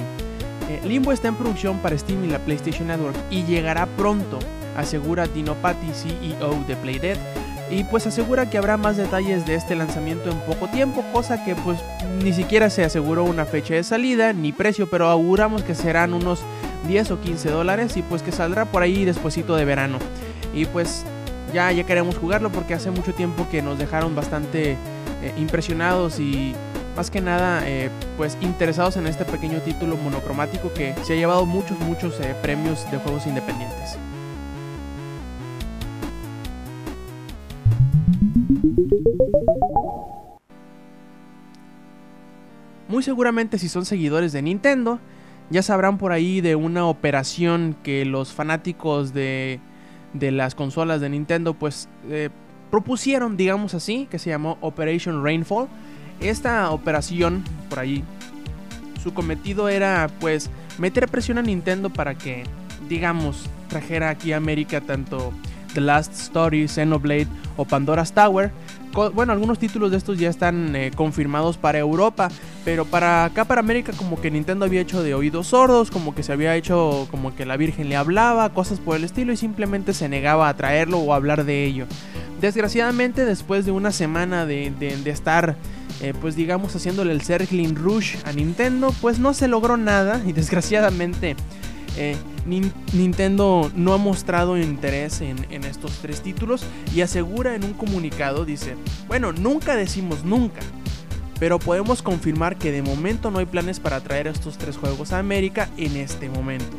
Eh, 0.69 0.81
Limbo 0.85 1.11
está 1.11 1.27
en 1.27 1.35
producción 1.35 1.77
para 1.79 1.97
Steam 1.97 2.23
y 2.23 2.27
la 2.27 2.39
PlayStation 2.39 2.87
Network 2.87 3.15
y 3.29 3.43
llegará 3.43 3.85
pronto, 3.97 4.39
asegura 4.77 5.27
Dino 5.27 5.53
Patti, 5.55 5.87
CEO 5.93 6.63
de 6.67 6.75
Playdead 6.77 7.17
y 7.69 7.83
pues 7.85 8.05
asegura 8.05 8.49
que 8.49 8.57
habrá 8.57 8.77
más 8.77 8.97
detalles 8.97 9.45
de 9.45 9.55
este 9.55 9.75
lanzamiento 9.75 10.29
en 10.29 10.39
poco 10.41 10.67
tiempo, 10.67 11.03
cosa 11.11 11.43
que 11.43 11.55
pues 11.55 11.79
ni 12.23 12.31
siquiera 12.31 12.69
se 12.69 12.83
aseguró 12.83 13.23
una 13.23 13.45
fecha 13.45 13.73
de 13.73 13.83
salida 13.83 14.33
ni 14.33 14.51
precio, 14.51 14.87
pero 14.89 15.07
auguramos 15.07 15.63
que 15.63 15.75
serán 15.75 16.13
unos 16.13 16.41
10 16.87 17.11
o 17.11 17.21
15 17.21 17.49
dólares 17.49 17.97
y 17.97 18.01
pues 18.01 18.21
que 18.21 18.31
saldrá 18.31 18.65
por 18.65 18.83
ahí 18.83 19.05
despuesito 19.05 19.55
de 19.55 19.65
verano. 19.65 19.99
Y 20.53 20.65
pues 20.65 21.05
ya, 21.53 21.71
ya 21.71 21.83
queremos 21.83 22.17
jugarlo 22.17 22.51
porque 22.51 22.73
hace 22.73 22.91
mucho 22.91 23.13
tiempo 23.13 23.47
que 23.49 23.61
nos 23.61 23.77
dejaron 23.77 24.15
bastante 24.15 24.71
eh, 25.21 25.33
impresionados 25.37 26.19
y 26.19 26.53
más 26.95 27.11
que 27.11 27.21
nada 27.21 27.67
eh, 27.67 27.89
pues 28.17 28.37
interesados 28.41 28.95
en 28.97 29.07
este 29.07 29.25
pequeño 29.25 29.59
título 29.61 29.97
monocromático 29.97 30.71
que 30.73 30.93
se 31.03 31.13
ha 31.13 31.15
llevado 31.15 31.45
muchos, 31.45 31.79
muchos 31.79 32.19
eh, 32.21 32.35
premios 32.41 32.89
de 32.91 32.97
juegos 32.97 33.27
independientes. 33.27 33.97
Muy 42.87 43.03
seguramente 43.03 43.57
si 43.57 43.67
son 43.67 43.83
seguidores 43.83 44.31
de 44.31 44.41
Nintendo, 44.41 44.99
ya 45.49 45.61
sabrán 45.61 45.97
por 45.97 46.11
ahí 46.11 46.41
de 46.41 46.55
una 46.55 46.85
operación 46.85 47.75
que 47.83 48.05
los 48.05 48.33
fanáticos 48.33 49.13
de, 49.13 49.59
de 50.13 50.31
las 50.31 50.55
consolas 50.55 51.01
de 51.01 51.09
Nintendo 51.09 51.53
pues 51.53 51.87
eh, 52.09 52.29
propusieron, 52.71 53.37
digamos 53.37 53.73
así, 53.73 54.07
que 54.09 54.19
se 54.19 54.29
llamó 54.29 54.57
Operation 54.61 55.23
Rainfall. 55.23 55.67
Esta 56.19 56.71
operación, 56.71 57.43
por 57.69 57.79
ahí, 57.79 58.03
su 59.03 59.13
cometido 59.13 59.69
era 59.69 60.09
pues 60.19 60.49
meter 60.77 61.07
presión 61.07 61.37
a 61.37 61.41
Nintendo 61.41 61.89
para 61.89 62.15
que, 62.15 62.43
digamos, 62.89 63.49
trajera 63.67 64.09
aquí 64.09 64.33
a 64.33 64.37
América 64.37 64.81
tanto 64.81 65.31
The 65.73 65.81
Last 65.81 66.13
Story, 66.13 66.67
Xenoblade 66.67 67.27
o 67.57 67.65
Pandora's 67.65 68.13
Tower 68.13 68.51
bueno, 69.13 69.33
algunos 69.33 69.59
títulos 69.59 69.91
de 69.91 69.97
estos 69.97 70.17
ya 70.17 70.29
están 70.29 70.75
eh, 70.75 70.91
confirmados 70.95 71.57
para 71.57 71.79
Europa, 71.79 72.29
pero 72.63 72.85
para 72.85 73.25
acá, 73.25 73.45
para 73.45 73.59
América, 73.59 73.91
como 73.95 74.19
que 74.21 74.31
Nintendo 74.31 74.65
había 74.65 74.81
hecho 74.81 75.03
de 75.03 75.13
oídos 75.13 75.47
sordos, 75.47 75.91
como 75.91 76.15
que 76.15 76.23
se 76.23 76.31
había 76.31 76.55
hecho 76.55 77.07
como 77.11 77.35
que 77.35 77.45
la 77.45 77.57
Virgen 77.57 77.89
le 77.89 77.97
hablaba, 77.97 78.49
cosas 78.49 78.79
por 78.79 78.95
el 78.95 79.03
estilo, 79.03 79.33
y 79.33 79.37
simplemente 79.37 79.93
se 79.93 80.07
negaba 80.07 80.47
a 80.47 80.55
traerlo 80.55 80.99
o 80.99 81.13
a 81.13 81.17
hablar 81.17 81.43
de 81.43 81.65
ello. 81.65 81.87
Desgraciadamente, 82.39 83.25
después 83.25 83.65
de 83.65 83.71
una 83.71 83.91
semana 83.91 84.45
de, 84.45 84.73
estar, 85.05 85.57
eh, 86.01 86.13
pues 86.19 86.35
digamos, 86.35 86.75
haciéndole 86.75 87.11
el 87.11 87.21
Circling 87.21 87.75
Rush 87.75 88.15
a 88.25 88.31
Nintendo, 88.31 88.93
pues 89.01 89.19
no 89.19 89.33
se 89.33 89.47
logró 89.47 89.77
nada, 89.77 90.21
y 90.25 90.31
desgraciadamente. 90.31 91.35
Eh, 91.97 92.15
Nintendo 92.45 93.71
no 93.75 93.93
ha 93.93 93.97
mostrado 93.97 94.57
interés 94.57 95.21
en, 95.21 95.63
estos 95.63 95.99
tres 96.01 96.21
títulos 96.21 96.63
y 96.93 97.01
asegura 97.01 97.55
en 97.55 97.63
un 97.63 97.73
comunicado, 97.73 98.45
dice, 98.45 98.75
bueno, 99.07 99.31
nunca 99.31 99.75
decimos 99.75 100.23
nunca, 100.23 100.61
pero 101.39 101.59
podemos 101.59 102.01
confirmar 102.01 102.57
que 102.57 102.71
de 102.71 102.81
momento 102.81 103.31
no 103.31 103.39
hay 103.39 103.45
planes 103.45 103.79
para 103.79 103.99
traer 104.01 104.27
estos 104.27 104.57
tres 104.57 104.77
juegos 104.77 105.11
a 105.11 105.19
América 105.19 105.69
en 105.77 105.97
este 105.97 106.29
momento. 106.29 106.77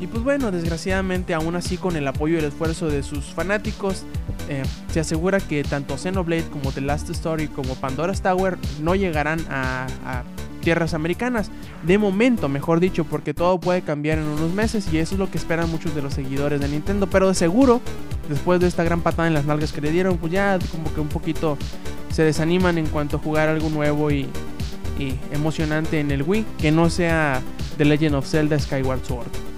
Y 0.00 0.06
pues 0.06 0.22
bueno, 0.22 0.50
desgraciadamente 0.50 1.32
aún 1.32 1.56
así 1.56 1.78
con 1.78 1.96
el 1.96 2.06
apoyo 2.06 2.34
y 2.34 2.38
el 2.38 2.44
esfuerzo 2.44 2.88
de 2.88 3.02
sus 3.02 3.26
fanáticos, 3.26 4.04
eh, 4.48 4.62
se 4.92 5.00
asegura 5.00 5.40
que 5.40 5.64
tanto 5.64 5.96
Xenoblade 5.96 6.44
como 6.44 6.70
The 6.70 6.82
Last 6.82 7.08
Story 7.10 7.48
como 7.48 7.74
Pandora's 7.76 8.20
Tower 8.20 8.58
no 8.80 8.94
llegarán 8.94 9.40
a, 9.48 9.86
tierras 10.66 10.94
americanas. 10.94 11.52
De 11.84 11.96
momento, 11.96 12.48
mejor 12.48 12.80
dicho, 12.80 13.04
porque 13.04 13.34
todo 13.34 13.60
puede 13.60 13.82
cambiar 13.82 14.18
en 14.18 14.24
unos 14.24 14.52
meses 14.52 14.92
y 14.92 14.98
eso 14.98 15.14
es 15.14 15.20
lo 15.20 15.30
que 15.30 15.38
esperan 15.38 15.70
muchos 15.70 15.94
de 15.94 16.02
los 16.02 16.12
seguidores 16.12 16.60
de 16.60 16.66
Nintendo. 16.66 17.06
Pero 17.06 17.28
de 17.28 17.34
seguro, 17.34 17.80
después 18.28 18.58
de 18.58 18.66
esta 18.66 18.82
gran 18.82 19.00
patada 19.00 19.28
en 19.28 19.34
las 19.34 19.44
nalgas 19.44 19.72
que 19.72 19.80
le 19.80 19.92
dieron, 19.92 20.18
pues 20.18 20.32
ya 20.32 20.58
como 20.72 20.92
que 20.92 21.00
un 21.00 21.06
poquito 21.06 21.56
se 22.12 22.24
desaniman 22.24 22.78
en 22.78 22.86
cuanto 22.86 23.18
a 23.18 23.20
jugar 23.20 23.48
algo 23.48 23.70
nuevo 23.70 24.10
y, 24.10 24.28
y 24.98 25.14
emocionante 25.30 26.00
en 26.00 26.10
el 26.10 26.24
Wii, 26.24 26.44
que 26.58 26.72
no 26.72 26.90
sea 26.90 27.40
The 27.78 27.84
Legend 27.84 28.16
of 28.16 28.26
Zelda 28.26 28.58
Skyward 28.58 29.04
Sword. 29.04 29.55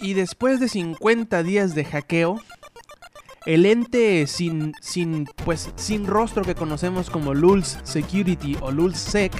Y 0.00 0.14
después 0.14 0.60
de 0.60 0.68
50 0.68 1.42
días 1.42 1.74
de 1.74 1.84
hackeo, 1.84 2.40
el 3.46 3.66
ente 3.66 4.26
sin, 4.26 4.72
sin, 4.80 5.26
pues, 5.44 5.70
sin 5.76 6.06
rostro 6.06 6.42
que 6.42 6.54
conocemos 6.54 7.10
como 7.10 7.34
Lulz 7.34 7.78
Security 7.84 8.56
o 8.60 8.70
Lulz 8.70 8.98
Sec, 8.98 9.32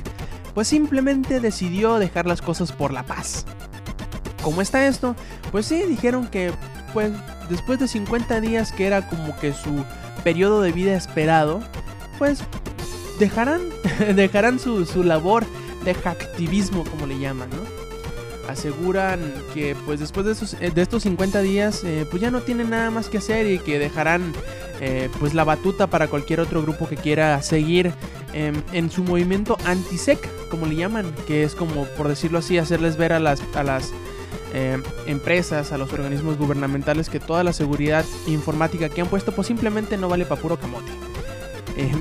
pues 0.55 0.69
simplemente 0.69 1.40
decidió 1.40 1.99
dejar 1.99 2.26
las 2.26 2.43
cosas 2.43 2.73
por 2.73 2.93
la 2.93 3.05
paz. 3.05 3.47
¿Cómo 4.43 4.62
está 4.62 4.87
esto? 4.87 5.17
Pues 5.50 5.67
sí, 5.67 5.83
dijeron 5.83 6.26
que 6.29 6.52
pues 6.93 7.12
después 7.49 7.79
de 7.79 7.88
50 7.88 8.40
días 8.40 8.73
que 8.73 8.87
era 8.87 9.09
como 9.09 9.37
que 9.38 9.52
su 9.52 9.85
periodo 10.25 10.61
de 10.61 10.73
vida 10.73 10.95
esperado, 10.95 11.61
pues 12.19 12.43
dejarán, 13.19 13.61
dejarán 14.14 14.59
su, 14.59 14.85
su 14.87 15.05
labor 15.05 15.47
de 15.85 15.95
hacktivismo 15.95 16.85
como 16.85 17.07
le 17.07 17.19
llaman, 17.19 17.49
¿no? 17.50 17.79
Aseguran 18.50 19.21
que 19.54 19.76
pues 19.87 20.00
después 20.00 20.26
de, 20.26 20.66
eh, 20.66 20.71
de 20.71 20.83
estos 20.83 21.02
50 21.04 21.40
días 21.40 21.85
eh, 21.85 22.07
pues 22.11 22.23
ya 22.23 22.30
no 22.30 22.42
tienen 22.42 22.71
nada 22.71 22.90
más 22.90 23.09
que 23.09 23.19
hacer 23.19 23.47
y 23.50 23.59
que 23.59 23.78
dejarán 23.78 24.33
eh, 24.80 25.09
pues 25.19 25.35
la 25.35 25.45
batuta 25.45 25.87
para 25.87 26.09
cualquier 26.09 26.40
otro 26.40 26.62
grupo 26.62 26.88
que 26.88 26.97
quiera 26.97 27.40
seguir 27.42 27.92
em, 28.33 28.62
en 28.73 28.90
su 28.90 29.04
movimiento 29.04 29.57
anti-sec 29.64 30.28
como 30.49 30.66
le 30.66 30.76
llaman 30.76 31.12
que 31.26 31.45
es 31.45 31.54
como 31.54 31.85
por 31.85 32.09
decirlo 32.09 32.38
así 32.38 32.59
hacerles 32.59 32.97
ver 32.97 33.12
a 33.12 33.21
las, 33.21 33.42
a 33.54 33.62
las 33.62 33.92
empresas, 35.07 35.71
a 35.71 35.78
los 35.78 35.92
organismos 35.92 36.37
gubernamentales 36.37 37.09
que 37.09 37.21
toda 37.21 37.45
la 37.45 37.52
seguridad 37.52 38.04
informática 38.26 38.88
que 38.88 39.00
han 39.00 39.07
puesto 39.07 39.30
pues 39.30 39.47
simplemente 39.47 39.97
no 39.97 40.09
vale 40.09 40.25
para 40.25 40.40
puro 40.40 40.57
camote. 40.57 40.90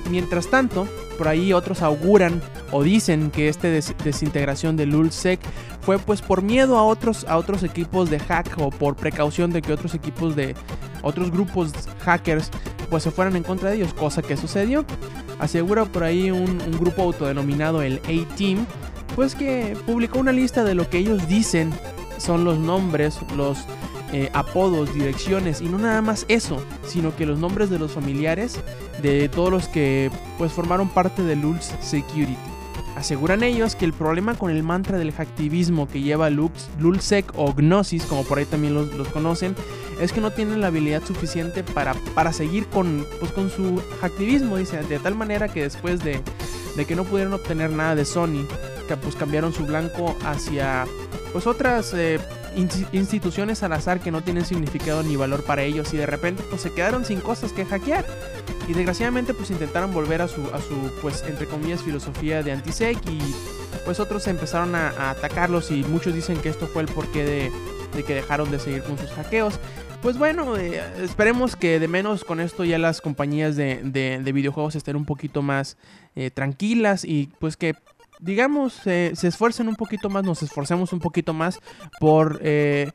Mientras 0.09 0.47
tanto, 0.47 0.87
por 1.17 1.27
ahí 1.27 1.53
otros 1.53 1.81
auguran 1.81 2.41
o 2.71 2.83
dicen 2.83 3.31
que 3.31 3.49
esta 3.49 3.67
desintegración 3.67 4.77
de 4.77 4.85
LulzSec 4.85 5.39
fue 5.81 5.99
pues 5.99 6.21
por 6.21 6.41
miedo 6.41 6.77
a 6.77 6.83
otros, 6.83 7.25
a 7.27 7.37
otros 7.37 7.63
equipos 7.63 8.09
de 8.09 8.19
hack 8.19 8.55
o 8.59 8.69
por 8.69 8.95
precaución 8.95 9.51
de 9.51 9.61
que 9.61 9.73
otros 9.73 9.93
equipos 9.95 10.35
de 10.35 10.55
otros 11.01 11.31
grupos 11.31 11.71
hackers 12.01 12.51
pues 12.89 13.03
se 13.03 13.11
fueran 13.11 13.35
en 13.35 13.43
contra 13.43 13.69
de 13.69 13.77
ellos, 13.77 13.93
cosa 13.93 14.21
que 14.21 14.35
sucedió. 14.35 14.85
Asegura 15.39 15.85
por 15.85 16.03
ahí 16.03 16.31
un, 16.31 16.59
grupo 16.79 17.03
autodenominado 17.03 17.81
el 17.81 17.99
A-Team, 18.05 18.65
pues 19.15 19.35
que 19.35 19.77
publicó 19.85 20.19
una 20.19 20.31
lista 20.31 20.63
de 20.63 20.75
lo 20.75 20.89
que 20.89 20.97
ellos 20.97 21.27
dicen 21.27 21.71
son 22.17 22.43
los 22.43 22.57
nombres, 22.57 23.19
los 23.35 23.59
eh, 24.13 24.29
apodos, 24.33 24.93
direcciones 24.93 25.61
y 25.61 25.65
no 25.65 25.77
nada 25.77 26.01
más 26.01 26.25
eso, 26.27 26.63
sino 26.87 27.15
que 27.15 27.25
los 27.25 27.39
nombres 27.39 27.69
de 27.69 27.79
los 27.79 27.91
familiares 27.91 28.59
de 29.01 29.29
todos 29.29 29.51
los 29.51 29.67
que 29.67 30.11
pues 30.37 30.51
formaron 30.51 30.89
parte 30.89 31.23
de 31.23 31.35
Lulz 31.35 31.71
Security. 31.81 32.35
Aseguran 32.95 33.43
ellos 33.43 33.75
que 33.75 33.85
el 33.85 33.93
problema 33.93 34.35
con 34.35 34.51
el 34.51 34.63
mantra 34.63 34.97
del 34.97 35.13
hacktivismo 35.13 35.87
que 35.87 36.01
lleva 36.01 36.29
Lulzsec 36.29 37.31
o 37.35 37.53
Gnosis, 37.53 38.03
como 38.05 38.23
por 38.23 38.39
ahí 38.39 38.45
también 38.45 38.73
los, 38.73 39.07
conocen, 39.09 39.55
es 40.01 40.11
que 40.11 40.21
no 40.21 40.31
tienen 40.31 40.59
la 40.59 40.67
habilidad 40.67 41.03
suficiente 41.05 41.63
para, 41.63 41.93
para 42.13 42.33
seguir 42.33 42.67
con, 42.67 43.05
pues, 43.19 43.31
con 43.31 43.49
su 43.49 43.81
hacktivismo, 44.01 44.57
dice, 44.57 44.81
de 44.83 44.99
tal 44.99 45.15
manera 45.15 45.47
que 45.47 45.63
después 45.63 46.03
de, 46.03 46.19
de 46.75 46.85
que 46.85 46.95
no 46.95 47.05
pudieron 47.05 47.33
obtener 47.33 47.71
nada 47.71 47.95
de 47.95 48.05
Sony, 48.05 48.45
pues 48.97 49.15
cambiaron 49.15 49.53
su 49.53 49.65
blanco 49.65 50.15
hacia 50.25 50.85
pues 51.31 51.47
otras 51.47 51.93
eh, 51.93 52.19
instituciones 52.55 53.63
al 53.63 53.73
azar 53.73 53.99
que 53.99 54.11
no 54.11 54.21
tienen 54.21 54.45
significado 54.45 55.03
ni 55.03 55.15
valor 55.15 55.43
para 55.43 55.63
ellos 55.63 55.93
y 55.93 55.97
de 55.97 56.05
repente 56.05 56.43
pues 56.49 56.61
se 56.61 56.71
quedaron 56.71 57.05
sin 57.05 57.21
cosas 57.21 57.53
que 57.53 57.65
hackear. 57.65 58.05
Y 58.67 58.73
desgraciadamente 58.73 59.33
pues 59.33 59.49
intentaron 59.49 59.93
volver 59.93 60.21
a 60.21 60.27
su, 60.27 60.41
a 60.53 60.61
su 60.61 60.91
pues 61.01 61.23
entre 61.27 61.47
comillas 61.47 61.81
filosofía 61.81 62.43
de 62.43 62.51
antisec 62.51 62.97
y 63.09 63.19
pues 63.85 63.99
otros 63.99 64.27
empezaron 64.27 64.75
a, 64.75 65.09
atacarlos 65.09 65.71
y 65.71 65.83
muchos 65.83 66.13
dicen 66.13 66.37
que 66.37 66.49
esto 66.49 66.67
fue 66.67 66.83
el 66.83 66.87
porqué 66.87 67.23
de, 67.23 67.51
de 67.95 68.03
que 68.03 68.13
dejaron 68.13 68.51
de 68.51 68.59
seguir 68.59 68.83
con 68.83 68.97
sus 68.97 69.09
hackeos. 69.11 69.59
Pues 70.01 70.17
bueno, 70.17 70.55
eh, 70.55 70.81
esperemos 71.03 71.57
que 71.57 71.79
de 71.79 71.87
menos 71.89 72.23
con 72.23 72.39
esto 72.39 72.63
ya 72.63 72.77
las 72.77 73.01
compañías 73.01 73.57
de, 73.57 73.81
de, 73.83 74.31
videojuegos 74.31 74.75
estén 74.75 74.95
un 74.95 75.03
poquito 75.03 75.41
más 75.41 75.75
eh, 76.15 76.31
tranquilas 76.31 77.03
y 77.03 77.29
pues 77.39 77.57
que 77.57 77.75
digamos, 78.19 78.73
se 78.73 79.11
esfuercen 79.11 79.67
un 79.67 79.75
poquito 79.75 80.09
más, 80.09 80.23
nos 80.23 80.43
esforcemos 80.43 80.93
un 80.93 80.99
poquito 80.99 81.33
más 81.33 81.59
por 81.99 82.39
eh, 82.43 82.91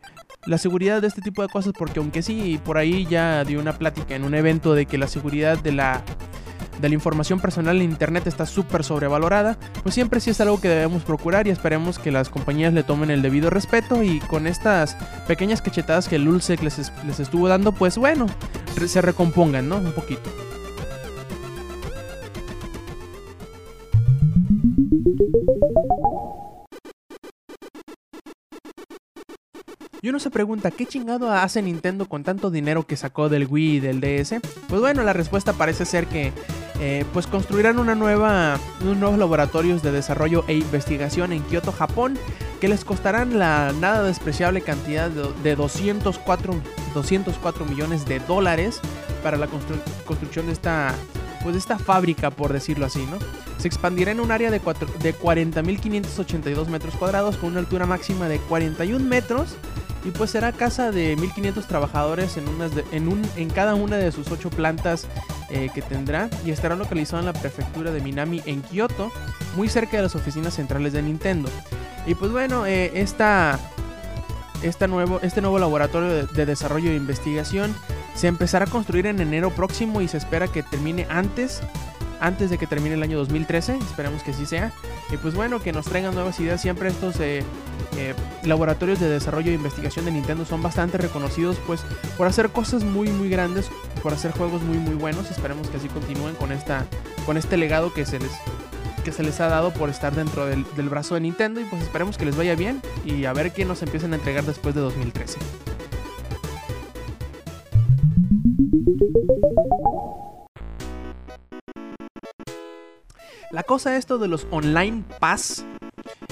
la 0.46 0.58
seguridad 0.58 1.00
de 1.00 1.08
este 1.08 1.22
tipo 1.22 1.42
de 1.42 1.48
cosas, 1.48 1.72
porque 1.76 1.98
aunque 1.98 2.22
sí, 2.22 2.60
por 2.64 2.78
ahí 2.78 3.06
ya 3.06 3.44
dio 3.44 3.60
una 3.60 3.72
plática 3.72 4.14
en 4.14 4.24
un 4.24 4.34
evento 4.34 4.74
de 4.74 4.86
que 4.86 4.98
la 4.98 5.08
seguridad 5.08 5.58
de 5.58 5.72
la 5.72 6.04
de 6.80 6.88
la 6.88 6.94
información 6.94 7.40
personal 7.40 7.76
en 7.76 7.90
internet 7.90 8.26
está 8.26 8.46
súper 8.46 8.82
sobrevalorada, 8.82 9.56
pues 9.82 9.94
siempre 9.94 10.18
sí 10.20 10.30
es 10.30 10.40
algo 10.40 10.60
que 10.60 10.68
debemos 10.68 11.04
procurar 11.04 11.46
y 11.46 11.50
esperemos 11.50 12.00
que 12.00 12.10
las 12.10 12.28
compañías 12.28 12.72
le 12.72 12.82
tomen 12.82 13.10
el 13.10 13.22
debido 13.22 13.48
respeto 13.48 14.02
y 14.02 14.18
con 14.18 14.48
estas 14.48 14.96
pequeñas 15.28 15.62
cachetadas 15.62 16.08
que 16.08 16.16
el 16.16 16.24
Lulsec 16.24 16.62
les, 16.62 16.92
les 17.06 17.20
estuvo 17.20 17.46
dando, 17.48 17.70
pues 17.70 17.96
bueno, 17.96 18.26
se 18.86 19.00
recompongan, 19.00 19.68
¿no? 19.68 19.76
Un 19.76 19.92
poquito. 19.92 20.30
Y 30.04 30.10
uno 30.10 30.18
se 30.18 30.30
pregunta, 30.30 30.70
¿qué 30.70 30.84
chingado 30.84 31.30
hace 31.30 31.62
Nintendo 31.62 32.06
con 32.06 32.24
tanto 32.24 32.50
dinero 32.50 32.86
que 32.86 32.94
sacó 32.94 33.30
del 33.30 33.46
Wii 33.46 33.76
y 33.76 33.80
del 33.80 34.02
DS? 34.02 34.34
Pues 34.68 34.82
bueno, 34.82 35.02
la 35.02 35.14
respuesta 35.14 35.54
parece 35.54 35.86
ser 35.86 36.06
que 36.08 36.30
eh, 36.78 37.06
pues 37.14 37.26
construirán 37.26 37.78
una 37.78 37.94
nueva, 37.94 38.60
unos 38.82 38.98
nuevos 38.98 39.18
laboratorios 39.18 39.82
de 39.82 39.92
desarrollo 39.92 40.44
e 40.46 40.56
investigación 40.56 41.32
en 41.32 41.42
Kioto, 41.44 41.72
Japón, 41.72 42.18
que 42.60 42.68
les 42.68 42.84
costarán 42.84 43.38
la 43.38 43.72
nada 43.80 44.02
despreciable 44.02 44.60
cantidad 44.60 45.08
de, 45.08 45.56
204, 45.56 46.54
204 46.92 47.64
millones 47.64 48.04
de 48.04 48.20
dólares 48.20 48.80
para 49.22 49.38
la 49.38 49.46
construcción 49.46 50.44
de 50.46 50.52
esta 50.52 50.94
pues 51.42 51.56
esta 51.56 51.78
fábrica, 51.78 52.30
por 52.30 52.52
decirlo 52.52 52.86
así, 52.86 53.06
¿no? 53.06 53.18
Se 53.58 53.68
expandirá 53.68 54.12
en 54.12 54.20
un 54.20 54.30
área 54.30 54.50
de, 54.50 54.58
de 54.58 55.14
40.582 55.14 56.66
metros 56.66 56.94
cuadrados 56.96 57.37
con 57.37 57.50
una 57.50 57.61
altura 57.61 57.87
máxima 57.87 58.28
de 58.28 58.38
41 58.38 59.04
metros 59.04 59.56
y 60.04 60.11
pues 60.11 60.30
será 60.30 60.52
casa 60.52 60.90
de 60.90 61.16
1.500 61.16 61.66
trabajadores 61.66 62.37
en, 62.37 62.49
unas 62.49 62.73
en, 62.92 63.08
un, 63.08 63.23
en 63.37 63.49
cada 63.49 63.75
una 63.75 63.96
de 63.96 64.12
sus 64.12 64.30
ocho 64.30 64.50
plantas 64.50 65.06
eh, 65.50 65.70
que 65.75 65.82
tendrá 65.82 66.28
y 66.44 66.50
estará 66.50 66.76
localizado 66.76 67.20
en 67.20 67.26
la 67.26 67.32
prefectura 67.32 67.90
de 67.90 68.00
Minami 68.00 68.42
en 68.44 68.61
Kioto, 68.62 69.11
muy 69.56 69.68
cerca 69.68 69.96
de 69.96 70.02
las 70.02 70.14
oficinas 70.14 70.54
centrales 70.54 70.92
de 70.92 71.02
Nintendo. 71.02 71.49
Y 72.06 72.14
pues 72.14 72.32
bueno, 72.32 72.66
eh, 72.66 72.92
esta, 72.94 73.58
nuevo, 74.88 75.20
este 75.23 75.40
nuevo 75.40 75.58
laboratorio 75.58 76.26
de 76.26 76.46
desarrollo 76.46 76.90
e 76.90 76.96
investigación 76.96 77.75
se 78.14 78.28
empezará 78.28 78.66
a 78.66 78.70
construir 78.70 79.06
en 79.06 79.20
enero 79.20 79.50
próximo 79.50 80.00
y 80.00 80.08
se 80.08 80.18
espera 80.18 80.49
que 80.49 80.62
termine 80.62 81.06
antes, 81.08 81.61
antes 82.21 82.50
de 82.50 82.59
que 82.59 82.66
termine 82.66 82.94
el 82.94 83.02
año 83.02 83.18
2013. 83.18 83.76
Esperemos 83.76 84.23
que 84.23 84.33
así 84.33 84.47
sea. 84.47 84.73
Y 85.11 85.16
pues 85.16 85.35
bueno, 85.35 85.61
que 85.61 85.73
nos 85.73 85.87
traigan 85.87 86.14
nuevas 86.14 86.38
ideas. 86.40 86.61
Siempre 86.61 86.88
estos 86.88 87.18
eh, 87.21 87.42
eh, 87.97 88.14
laboratorios 88.44 89.00
de 89.00 89.09
desarrollo 89.09 89.50
e 89.50 89.54
investigación 89.54 90.04
de 90.04 90.12
Nintendo 90.12 90.44
son 90.44 90.62
bastante 90.62 90.99
reconocidos 90.99 91.56
pues 91.66 91.83
por 92.16 92.26
hacer 92.26 92.50
cosas 92.50 92.85
muy 92.85 93.09
muy 93.09 93.28
grandes, 93.28 93.71
por 94.02 94.12
hacer 94.12 94.33
juegos 94.33 94.62
muy 94.62 94.78
muy 94.78 94.94
buenos. 94.94 95.30
Esperemos 95.30 95.68
que 95.68 95.76
así 95.76 95.88
continúen 95.88 96.35
con, 96.35 96.52
esta, 96.52 96.87
con 97.26 97.37
este 97.37 97.56
legado 97.56 97.92
que 97.92 98.06
se 98.06 98.18
les 98.18 98.33
que 99.04 99.12
se 99.12 99.23
les 99.23 99.38
ha 99.40 99.49
dado 99.49 99.71
por 99.71 99.90
estar 99.90 100.14
dentro 100.14 100.47
del 100.47 100.88
brazo 100.88 101.14
de 101.14 101.21
Nintendo 101.21 101.61
y 101.61 101.64
pues 101.64 101.83
esperemos 101.83 102.16
que 102.16 102.25
les 102.25 102.37
vaya 102.37 102.54
bien 102.54 102.80
y 103.04 103.26
a 103.26 103.35
ver 103.35 103.52
qué 103.52 103.66
nos 103.66 103.83
empiecen 103.83 104.14
a 104.14 104.16
entregar 104.16 104.44
después 104.44 104.75
de 104.75 104.80
2013. 104.80 105.38
La 113.54 113.62
cosa 113.62 113.96
esto 113.96 114.18
de 114.18 114.26
los 114.26 114.49
online 114.50 115.04
pass 115.20 115.64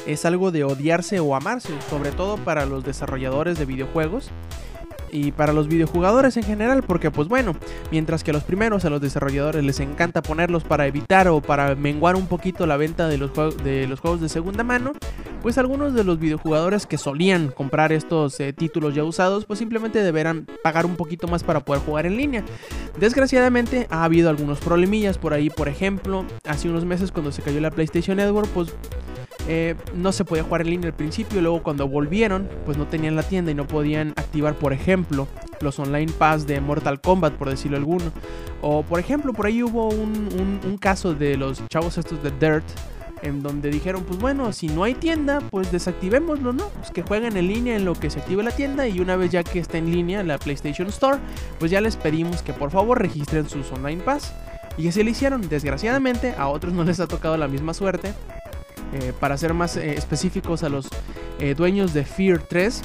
es 0.09 0.25
algo 0.25 0.50
de 0.50 0.64
odiarse 0.64 1.21
o 1.21 1.37
amarse, 1.37 1.73
sobre 1.88 2.11
todo 2.11 2.37
para 2.37 2.67
los 2.67 2.83
desarrolladores 2.83 3.61
de 3.61 3.64
videojuegos 3.64 4.33
y 5.12 5.31
para 5.31 5.52
los 5.52 5.69
videojugadores 5.69 6.37
en 6.37 6.42
general, 6.42 6.83
porque 6.83 7.11
pues 7.11 7.28
bueno, 7.28 7.54
mientras 7.90 8.25
que 8.25 8.31
a 8.31 8.35
los 8.35 8.42
primeros 8.42 8.85
a 8.85 8.90
los 8.90 9.00
desarrolladores 9.00 9.62
les 9.62 9.78
encanta 9.78 10.23
ponerlos 10.23 10.64
para 10.64 10.87
evitar 10.87 11.28
o 11.28 11.40
para 11.40 11.75
menguar 11.76 12.16
un 12.16 12.26
poquito 12.26 12.66
la 12.66 12.76
venta 12.76 13.07
de 13.07 13.19
los, 13.19 13.31
de 13.62 13.87
los 13.87 14.00
juegos 14.00 14.21
de 14.21 14.28
segunda 14.28 14.64
mano, 14.64 14.92
pues 15.42 15.59
algunos 15.59 15.92
de 15.92 16.04
los 16.04 16.19
videojugadores 16.19 16.87
que 16.87 16.97
solían 16.97 17.49
comprar 17.49 17.92
estos 17.92 18.38
eh, 18.40 18.52
títulos 18.52 18.95
ya 18.95 19.04
usados, 19.04 19.45
pues 19.45 19.59
simplemente 19.59 20.02
deberán 20.02 20.47
pagar 20.62 20.87
un 20.87 20.97
poquito 20.97 21.28
más 21.28 21.42
para 21.42 21.61
poder 21.61 21.83
jugar 21.83 22.07
en 22.07 22.16
línea. 22.16 22.45
Desgraciadamente 22.99 23.87
ha 23.90 24.04
habido 24.04 24.31
algunos 24.31 24.61
problemillas 24.61 25.19
por 25.19 25.35
ahí, 25.35 25.50
por 25.50 25.69
ejemplo, 25.69 26.25
hace 26.47 26.69
unos 26.69 26.85
meses 26.85 27.12
cuando 27.12 27.33
se 27.33 27.42
cayó 27.42 27.61
la 27.61 27.71
PlayStation 27.71 28.16
Network, 28.16 28.49
pues 28.50 28.73
eh, 29.49 29.75
no 29.94 30.12
se 30.12 30.25
podía 30.25 30.44
jugar 30.44 30.61
en 30.62 30.70
línea 30.70 30.88
al 30.88 30.94
principio, 30.94 31.40
luego 31.40 31.62
cuando 31.62 31.88
volvieron, 31.88 32.49
pues 32.64 32.78
no 32.78 32.87
tenían 32.87 33.16
la 33.16 33.22
tienda 33.22 33.50
y 33.50 33.54
no 33.54 33.66
podían 33.66 34.11
activar, 34.11 34.54
por 34.54 34.72
ejemplo, 34.72 35.26
los 35.61 35.78
online 35.78 36.12
pass 36.12 36.46
de 36.46 36.61
Mortal 36.61 37.00
Kombat, 37.00 37.34
por 37.34 37.50
decirlo 37.50 37.76
alguno. 37.76 38.12
O 38.61 38.82
por 38.82 39.00
ejemplo, 39.00 39.32
por 39.32 39.46
ahí 39.46 39.62
hubo 39.62 39.88
un, 39.88 40.78
caso 40.80 41.14
de 41.14 41.37
los 41.37 41.66
chavos 41.68 41.99
estos 41.99 42.22
de 42.22 42.30
Dirt, 42.30 42.64
en 43.22 43.40
donde 43.40 43.70
dijeron, 43.70 44.02
pues 44.04 44.18
bueno, 44.18 44.52
si 44.52 44.66
no 44.66 44.82
hay 44.82 44.94
tienda, 44.94 45.40
pues 45.50 45.70
desactivémoslo, 45.70 46.52
¿no? 46.52 46.68
Pues 46.68 46.90
que 46.90 47.02
jueguen 47.02 47.37
en 47.37 47.46
línea 47.46 47.76
en 47.76 47.84
lo 47.84 47.94
que 47.94 48.11
se 48.11 48.18
active 48.18 48.42
la 48.42 48.50
tienda 48.50 48.88
y 48.88 48.99
una 48.99 49.14
vez 49.14 49.30
ya 49.30 49.44
que 49.44 49.61
está 49.61 49.78
en 49.78 49.92
línea 49.92 50.25
la 50.25 50.38
PlayStation 50.38 50.88
Store, 50.88 51.18
pues 51.61 51.70
ya 51.70 51.80
les 51.80 51.96
pedimos 51.96 52.42
que 52.42 52.52
por 52.52 52.72
favor 52.72 53.00
registren 53.00 53.49
sus 53.49 53.70
online 53.70 54.02
pass. 54.02 54.32
Y 54.76 54.88
así 54.88 55.02
lo 55.02 55.11
hicieron. 55.11 55.49
Desgraciadamente 55.49 56.34
a 56.37 56.49
otros 56.49 56.72
no 56.72 56.82
les 56.82 56.99
ha 56.99 57.06
tocado 57.06 57.37
la 57.37 57.46
misma 57.46 57.75
suerte. 57.75 58.14
Eh, 58.92 59.12
para 59.18 59.37
ser 59.38 59.54
más 59.54 59.76
eh, 59.76 59.94
específicos 59.94 60.62
a 60.62 60.68
los 60.68 60.88
eh, 61.38 61.54
dueños 61.54 61.94
de 61.94 62.04
Fear 62.04 62.42
3, 62.42 62.82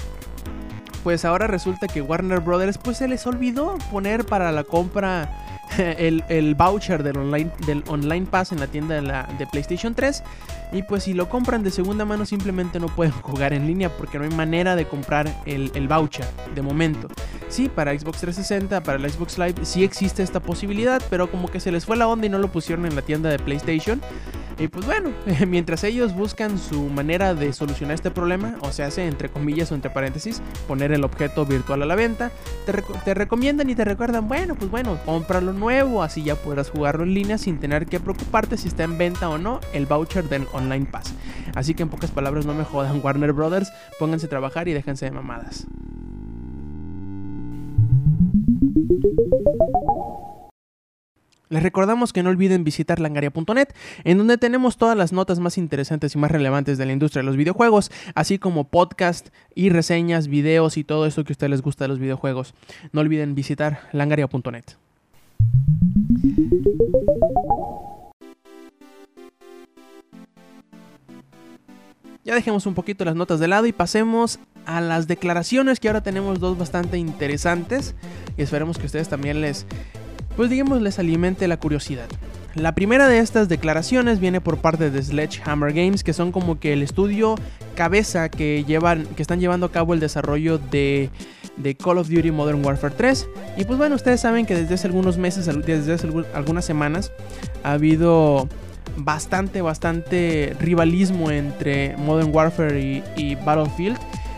pues 1.04 1.26
ahora 1.26 1.48
resulta 1.48 1.88
que 1.88 2.02
Warner 2.02 2.40
Brothers 2.40 2.78
pues 2.78 2.98
se 2.98 3.08
les 3.08 3.28
olvidó 3.28 3.78
poner 3.92 4.26
para 4.26 4.52
la 4.54 4.64
compra 4.64 5.30
el, 5.78 6.56
voucher 6.56 7.04
del 7.04 7.18
online, 7.18 7.52
del 7.66 7.84
online 7.88 8.26
Pass 8.26 8.54
en 8.54 8.60
la 8.60 8.68
tienda 8.68 8.96
de, 8.96 9.02
la, 9.02 9.28
PlayStation 9.52 9.94
3. 9.94 10.24
Y 10.72 10.84
pues 10.84 11.04
si 11.04 11.14
lo 11.14 11.28
compran 11.28 11.64
de 11.64 11.72
segunda 11.72 12.06
mano 12.06 12.26
simplemente 12.26 12.80
no 12.80 12.88
pueden 12.88 13.12
jugar 13.22 13.52
en 13.52 13.68
línea 13.68 13.90
porque 13.90 14.18
no 14.18 14.24
hay 14.24 14.32
manera 14.32 14.78
de 14.78 14.88
comprar 14.88 15.28
el, 15.46 15.88
voucher 15.90 16.26
de 16.56 16.62
momento. 16.62 17.10
Sí, 17.50 17.68
para 17.68 17.98
Xbox 17.98 18.20
360, 18.20 18.82
para 18.82 18.98
el 18.98 19.10
Xbox 19.10 19.38
Live 19.38 19.56
sí 19.64 19.84
existe 19.84 20.24
esta 20.24 20.40
posibilidad, 20.40 21.02
pero 21.10 21.30
como 21.30 21.50
que 21.50 21.60
se 21.60 21.72
les 21.72 21.86
fue 21.86 21.98
la 21.98 22.08
onda 22.08 22.28
y 22.28 22.30
no 22.30 22.40
lo 22.40 22.50
pusieron 22.50 22.86
en 22.86 22.96
la 22.96 23.02
tienda 23.02 23.30
de 23.30 23.40
PlayStation. 23.40 24.02
Y 24.60 24.68
pues 24.70 24.86
bueno, 24.86 25.12
mientras 25.48 25.84
ellos 25.84 26.16
buscan 26.16 26.58
su 26.58 26.90
manera 26.90 27.36
de 27.36 27.54
solucionar 27.54 27.96
este 27.96 28.10
problema, 28.10 28.56
o 28.62 28.72
sea, 28.72 28.88
hace 28.88 29.06
entre 29.06 29.30
comillas 29.30 29.72
o 29.72 29.76
entre 29.76 29.92
paréntesis, 29.92 30.42
poner 30.68 30.92
el 30.92 31.04
objeto 31.04 31.46
virtual 31.46 31.84
a 31.84 31.86
la 31.86 31.96
venta, 31.96 32.32
te, 32.66 33.14
recomiendan 33.14 33.70
y 33.70 33.76
te 33.76 33.86
recuerdan, 33.86 34.28
bueno, 34.28 34.56
pues 34.56 34.72
bueno, 34.72 35.00
cómpralo 35.06 35.54
nuevo, 35.54 36.02
así 36.02 36.24
ya 36.24 36.36
podrás 36.36 36.72
jugarlo 36.72 37.04
en 37.04 37.14
línea 37.14 37.38
sin 37.38 37.60
tener 37.60 37.86
que 37.86 38.00
preocuparte 38.00 38.58
si 38.58 38.68
está 38.68 38.84
en 38.84 38.98
venta 38.98 39.30
o 39.30 39.38
no 39.38 39.60
el 39.74 39.86
voucher 39.86 40.28
del 40.28 40.48
Online 40.54 40.86
Pass. 40.86 41.14
Así 41.54 41.76
que 41.76 41.84
en 41.84 41.90
pocas 41.90 42.12
palabras, 42.12 42.46
no 42.46 42.54
me 42.54 42.64
jodan 42.64 43.00
Warner 43.04 43.34
Brothers, 43.34 43.72
pónganse 44.00 44.26
a 44.26 44.30
trabajar 44.30 44.68
y 44.68 44.74
déjense 44.74 45.06
de 45.06 45.12
mamadas. 45.12 45.68
Les 51.50 51.64
recordamos 51.64 52.12
que 52.12 52.24
no 52.24 52.30
olviden 52.30 52.64
visitar 52.64 53.00
langaria.net, 53.00 53.70
en 54.04 54.18
donde 54.18 54.38
tenemos 54.38 54.78
todas 54.78 54.98
las 54.98 55.14
notas 55.14 55.40
más 55.40 55.58
interesantes 55.58 56.14
y 56.16 56.18
más 56.18 56.32
relevantes 56.32 56.78
de 56.78 56.86
la 56.86 56.92
industria 56.92 57.22
de 57.22 57.26
los 57.26 57.38
videojuegos, 57.38 57.92
así 58.16 58.38
como 58.38 58.66
podcast 58.66 59.30
y 59.56 59.70
reseñas, 59.70 60.28
videos 60.28 60.78
y 60.78 60.84
todo 60.84 61.06
eso 61.06 61.24
que 61.24 61.32
a 61.32 61.36
ustedes 61.36 61.52
les 61.52 61.62
gusta 61.62 61.86
de 61.86 61.90
los 61.90 62.00
videojuegos. 62.00 62.54
No 62.92 63.02
olviden 63.02 63.34
visitar 63.34 63.82
langaria.net. 63.94 64.66
Ya 72.26 72.36
dejemos 72.36 72.66
un 72.66 72.74
poquito 72.74 73.06
las 73.06 73.16
notas 73.16 73.40
de 73.40 73.48
lado 73.48 73.68
y 73.68 73.72
pasemos 73.72 74.40
a 74.66 74.82
las 74.82 75.08
declaraciones 75.08 75.80
que 75.80 75.88
ahora 75.88 76.04
tenemos 76.04 76.42
dos 76.42 76.58
bastante 76.58 76.98
interesantes 76.98 77.96
y 78.36 78.42
esperemos 78.42 78.78
que 78.78 78.86
ustedes 78.86 79.08
también 79.08 79.40
les 79.40 79.66
pues 80.38 80.50
digamos 80.50 80.82
les 80.82 81.00
alimente 81.00 81.48
la 81.48 81.58
curiosidad. 81.58 82.08
La 82.54 82.74
primera 82.74 83.08
de 83.08 83.20
estas 83.20 83.50
declaraciones 83.50 84.20
viene 84.20 84.40
por 84.40 84.58
parte 84.60 84.90
de 84.90 85.02
Sledgehammer 85.02 85.74
Games, 85.74 86.04
que 86.04 86.14
son 86.14 86.32
como 86.32 86.60
que 86.60 86.74
el 86.74 86.82
estudio 86.82 87.36
cabeza 87.76 88.30
que, 88.30 88.64
llevan, 88.66 89.06
que 89.16 89.22
están 89.22 89.40
llevando 89.40 89.66
a 89.66 89.72
cabo 89.72 89.94
el 89.94 90.00
desarrollo 90.00 90.58
de, 90.58 91.10
de 91.58 91.76
Call 91.76 91.98
of 91.98 92.10
Duty 92.10 92.32
Modern 92.32 92.66
Warfare 92.66 92.94
3. 92.96 93.28
Y 93.58 93.66
pues 93.66 93.78
bueno, 93.78 93.96
ustedes 93.96 94.22
saben 94.22 94.46
que 94.46 94.56
desde 94.56 94.76
hace 94.76 94.88
algunos 94.88 95.18
meses, 95.18 95.46
desde 95.66 95.94
hace 95.94 96.08
algunas 96.34 96.66
semanas, 96.66 97.12
ha 97.64 97.74
habido 97.74 98.48
bastante, 98.96 99.62
bastante 99.62 100.56
rivalismo 100.60 101.30
entre 101.30 101.96
Modern 101.98 102.34
Warfare 102.34 102.80
y, 102.80 103.04
y 103.16 103.36
Battlefield. 103.36 103.98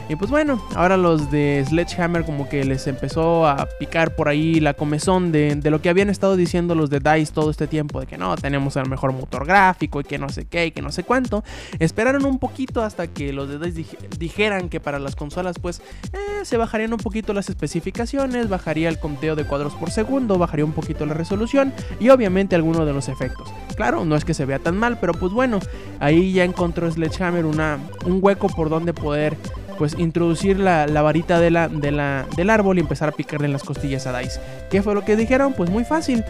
Y 0.10 0.16
pues 0.16 0.32
bueno, 0.32 0.60
ahora 0.74 0.98
los 0.98 1.30
de 1.30 1.64
Sledgehammer 1.68 2.26
como 2.26 2.50
que 2.50 2.66
les 2.66 2.88
empezó 2.88 3.48
a 3.48 3.68
picar 3.80 4.16
por 4.16 4.28
ahí 4.28 4.60
la 4.60 4.74
comezón 4.74 5.32
de, 5.32 5.62
lo 5.70 5.84
que 5.84 5.90
habían 5.90 6.10
estado 6.10 6.36
diciendo 6.36 6.74
los 6.74 6.90
de 6.90 7.00
DICE 7.00 7.32
todo 7.32 7.52
este 7.52 7.68
tiempo, 7.68 8.00
de 8.00 8.08
que 8.08 8.18
no, 8.18 8.36
tenemos 8.36 8.76
el 8.76 8.90
mejor 8.90 9.14
motor 9.14 9.46
gráfico 9.46 10.02
y 10.02 10.04
que 10.04 10.18
no 10.18 10.30
sé 10.30 10.46
qué 10.46 10.66
y 10.66 10.72
que 10.72 10.82
no 10.82 10.92
sé 10.92 11.04
cuánto. 11.04 11.44
Esperaron 11.78 12.26
un 12.26 12.40
poquito 12.40 12.82
hasta 12.82 13.06
que 13.06 13.32
los 13.34 13.50
de 13.50 13.60
DICE 13.60 13.98
dijeran 14.18 14.70
que 14.70 14.80
para 14.80 14.98
las 14.98 15.16
consolas 15.16 15.60
pues 15.60 15.80
eh, 16.12 16.44
se 16.44 16.58
bajarían 16.58 16.92
un 16.92 17.00
poquito 17.00 17.36
las 17.36 17.50
especificaciones, 17.50 18.50
bajaría 18.50 18.90
el 18.90 18.98
conteo 18.98 19.36
de 19.36 19.44
cuadros 19.44 19.76
por 19.76 19.92
segundo, 19.92 20.40
bajaría 20.40 20.66
un 20.66 20.74
poquito 20.74 21.06
la 21.06 21.14
resolución 21.14 21.72
y 22.00 22.10
obviamente 22.10 22.56
algunos 22.56 22.88
de 22.88 22.94
los 22.94 23.10
efectos. 23.10 23.48
Claro, 23.76 24.06
no 24.06 24.16
es 24.16 24.26
que 24.26 24.34
se 24.34 24.46
vea 24.46 24.58
tan 24.58 24.76
mal, 24.76 24.98
pero 25.00 25.14
pues 25.14 25.32
bueno, 25.34 25.60
ahí 26.00 26.34
ya 26.34 26.46
encontró 26.46 26.90
Sledgehammer 26.90 27.46
una, 27.46 27.78
un 28.06 28.18
hueco 28.24 28.48
por 28.48 28.70
donde 28.70 28.92
poder 28.92 29.38
pues 29.80 29.96
introducir 29.98 30.60
la, 30.60 30.86
varita 31.02 31.40
de 31.40 31.50
la, 31.52 31.70
del 31.70 32.50
árbol 32.50 32.78
y 32.78 32.82
empezar 32.82 33.08
a 33.08 33.12
picarle 33.14 33.48
en 33.48 33.54
las 33.54 33.64
costillas 33.64 34.06
a 34.08 34.20
Dice. 34.20 34.42
¿Qué 34.70 34.84
fue 34.84 34.94
lo 34.94 35.06
que 35.06 35.16
dijeron? 35.16 35.54
Pues 35.54 35.70
muy 35.70 35.86
fácil. 35.86 36.26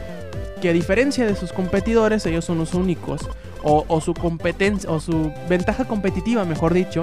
Que 0.62 0.70
a 0.70 0.74
diferencia 0.74 1.26
de 1.26 1.36
sus 1.36 1.52
competidores, 1.52 2.24
ellos 2.28 2.46
son 2.46 2.60
los 2.60 2.76
únicos. 2.76 3.28
O, 3.64 4.00
su 4.02 4.14
competencia, 4.14 4.90
o 4.90 5.00
su 5.00 5.34
ventaja 5.50 5.86
competitiva, 5.86 6.46
mejor 6.46 6.76
dicho, 6.76 7.02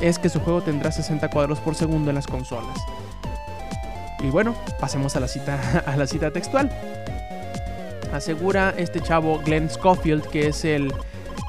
es 0.00 0.18
que 0.18 0.28
su 0.28 0.40
juego 0.40 0.60
tendrá 0.60 0.90
60 0.90 1.30
cuadros 1.30 1.60
por 1.60 1.76
segundo 1.76 2.10
en 2.10 2.16
las 2.16 2.26
consolas. 2.26 2.76
Y 4.18 4.28
bueno, 4.28 4.56
pasemos 4.80 5.14
a 5.14 5.20
la 5.20 5.28
cita, 5.28 5.84
a 5.86 5.96
la 5.96 6.08
cita 6.08 6.32
textual. 6.32 6.68
Asegura 8.12 8.74
este 8.76 9.00
chavo 9.00 9.38
Glenn 9.38 9.70
Schofield, 9.70 10.26
que 10.26 10.48
es 10.48 10.64
el, 10.64 10.92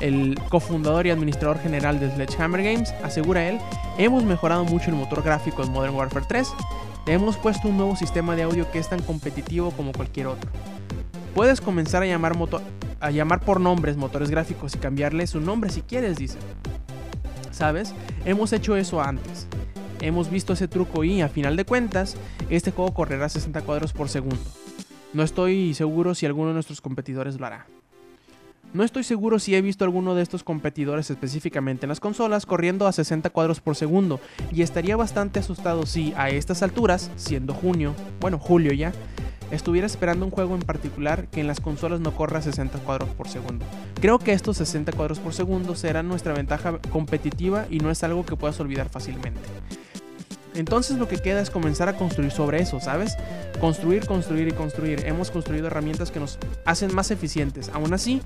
el 0.01 0.39
cofundador 0.49 1.07
y 1.07 1.09
administrador 1.09 1.59
general 1.59 1.99
de 1.99 2.11
Sledgehammer 2.11 2.63
Games, 2.63 2.93
asegura 3.03 3.47
él, 3.47 3.59
hemos 3.97 4.23
mejorado 4.23 4.63
mucho 4.65 4.89
el 4.89 4.95
motor 4.95 5.23
gráfico 5.23 5.63
en 5.63 5.71
Modern 5.71 5.95
Warfare 5.95 6.25
3, 6.27 6.47
hemos 7.07 7.37
puesto 7.37 7.67
un 7.67 7.77
nuevo 7.77 7.95
sistema 7.95 8.35
de 8.35 8.43
audio 8.43 8.69
que 8.71 8.79
es 8.79 8.89
tan 8.89 9.01
competitivo 9.01 9.71
como 9.71 9.91
cualquier 9.91 10.27
otro. 10.27 10.49
Puedes 11.33 11.61
comenzar 11.61 12.03
a 12.03 12.05
llamar, 12.05 12.33
a 12.99 13.11
llamar 13.11 13.41
por 13.41 13.59
nombres 13.59 13.97
motores 13.97 14.29
gráficos 14.29 14.75
y 14.75 14.79
cambiarle 14.79 15.27
su 15.27 15.39
nombre 15.39 15.69
si 15.69 15.81
quieres, 15.81 16.17
dice. 16.17 16.37
¿Sabes? 17.51 17.93
Hemos 18.25 18.53
hecho 18.53 18.75
eso 18.75 19.01
antes. 19.01 19.47
Hemos 20.01 20.29
visto 20.29 20.53
ese 20.53 20.67
truco 20.67 21.03
y, 21.03 21.21
a 21.21 21.29
final 21.29 21.55
de 21.55 21.65
cuentas, 21.65 22.17
este 22.49 22.71
juego 22.71 22.93
correrá 22.93 23.29
60 23.29 23.61
cuadros 23.61 23.93
por 23.93 24.09
segundo. 24.09 24.39
No 25.13 25.23
estoy 25.23 25.73
seguro 25.73 26.13
si 26.13 26.25
alguno 26.25 26.49
de 26.49 26.53
nuestros 26.53 26.81
competidores 26.81 27.39
lo 27.39 27.45
hará. 27.45 27.65
No 28.73 28.83
estoy 28.83 29.03
seguro 29.03 29.39
si 29.39 29.55
he 29.55 29.61
visto 29.61 29.85
alguno 29.85 30.13
de 30.13 30.21
estos 30.21 30.43
competidores 30.43 31.09
específicamente 31.09 31.85
en 31.85 31.89
las 31.89 32.01
consolas 32.01 32.45
corriendo 32.45 32.85
a 32.85 32.91
60 32.91 33.29
cuadros 33.29 33.61
por 33.61 33.75
segundo 33.75 34.19
y 34.51 34.61
estaría 34.61 34.97
bastante 34.97 35.39
asustado 35.39 35.85
si 35.85 36.13
a 36.17 36.29
estas 36.29 36.61
alturas, 36.61 37.09
siendo 37.15 37.53
junio, 37.53 37.95
bueno 38.19 38.37
julio 38.37 38.73
ya, 38.73 38.91
estuviera 39.51 39.87
esperando 39.87 40.25
un 40.25 40.31
juego 40.31 40.53
en 40.53 40.61
particular 40.61 41.27
que 41.27 41.39
en 41.39 41.47
las 41.47 41.61
consolas 41.61 42.01
no 42.01 42.13
corra 42.13 42.39
a 42.39 42.41
60 42.41 42.79
cuadros 42.79 43.09
por 43.09 43.29
segundo. 43.29 43.65
Creo 44.01 44.19
que 44.19 44.33
estos 44.33 44.57
60 44.57 44.91
cuadros 44.91 45.19
por 45.19 45.33
segundo 45.33 45.73
serán 45.75 46.09
nuestra 46.09 46.33
ventaja 46.33 46.79
competitiva 46.91 47.67
y 47.69 47.79
no 47.79 47.89
es 47.89 48.03
algo 48.03 48.25
que 48.25 48.35
puedas 48.35 48.59
olvidar 48.59 48.89
fácilmente. 48.89 49.39
Entonces 50.57 50.97
lo 50.97 51.07
que 51.07 51.17
queda 51.17 51.39
es 51.39 51.51
comenzar 51.51 51.87
a 51.87 51.93
construir 51.93 52.31
sobre 52.31 52.59
eso, 52.59 52.79
¿sabes? 52.79 53.15
Construir, 53.59 54.07
construir 54.07 54.47
y 54.47 54.51
construir. 54.51 55.05
Hemos 55.05 55.29
construido 55.29 55.67
herramientas 55.67 56.09
que 56.09 56.19
nos 56.19 56.39
hacen 56.65 56.93
más 56.95 57.11
eficientes. 57.11 57.69
Aún 57.73 57.93
así, 57.93 58.23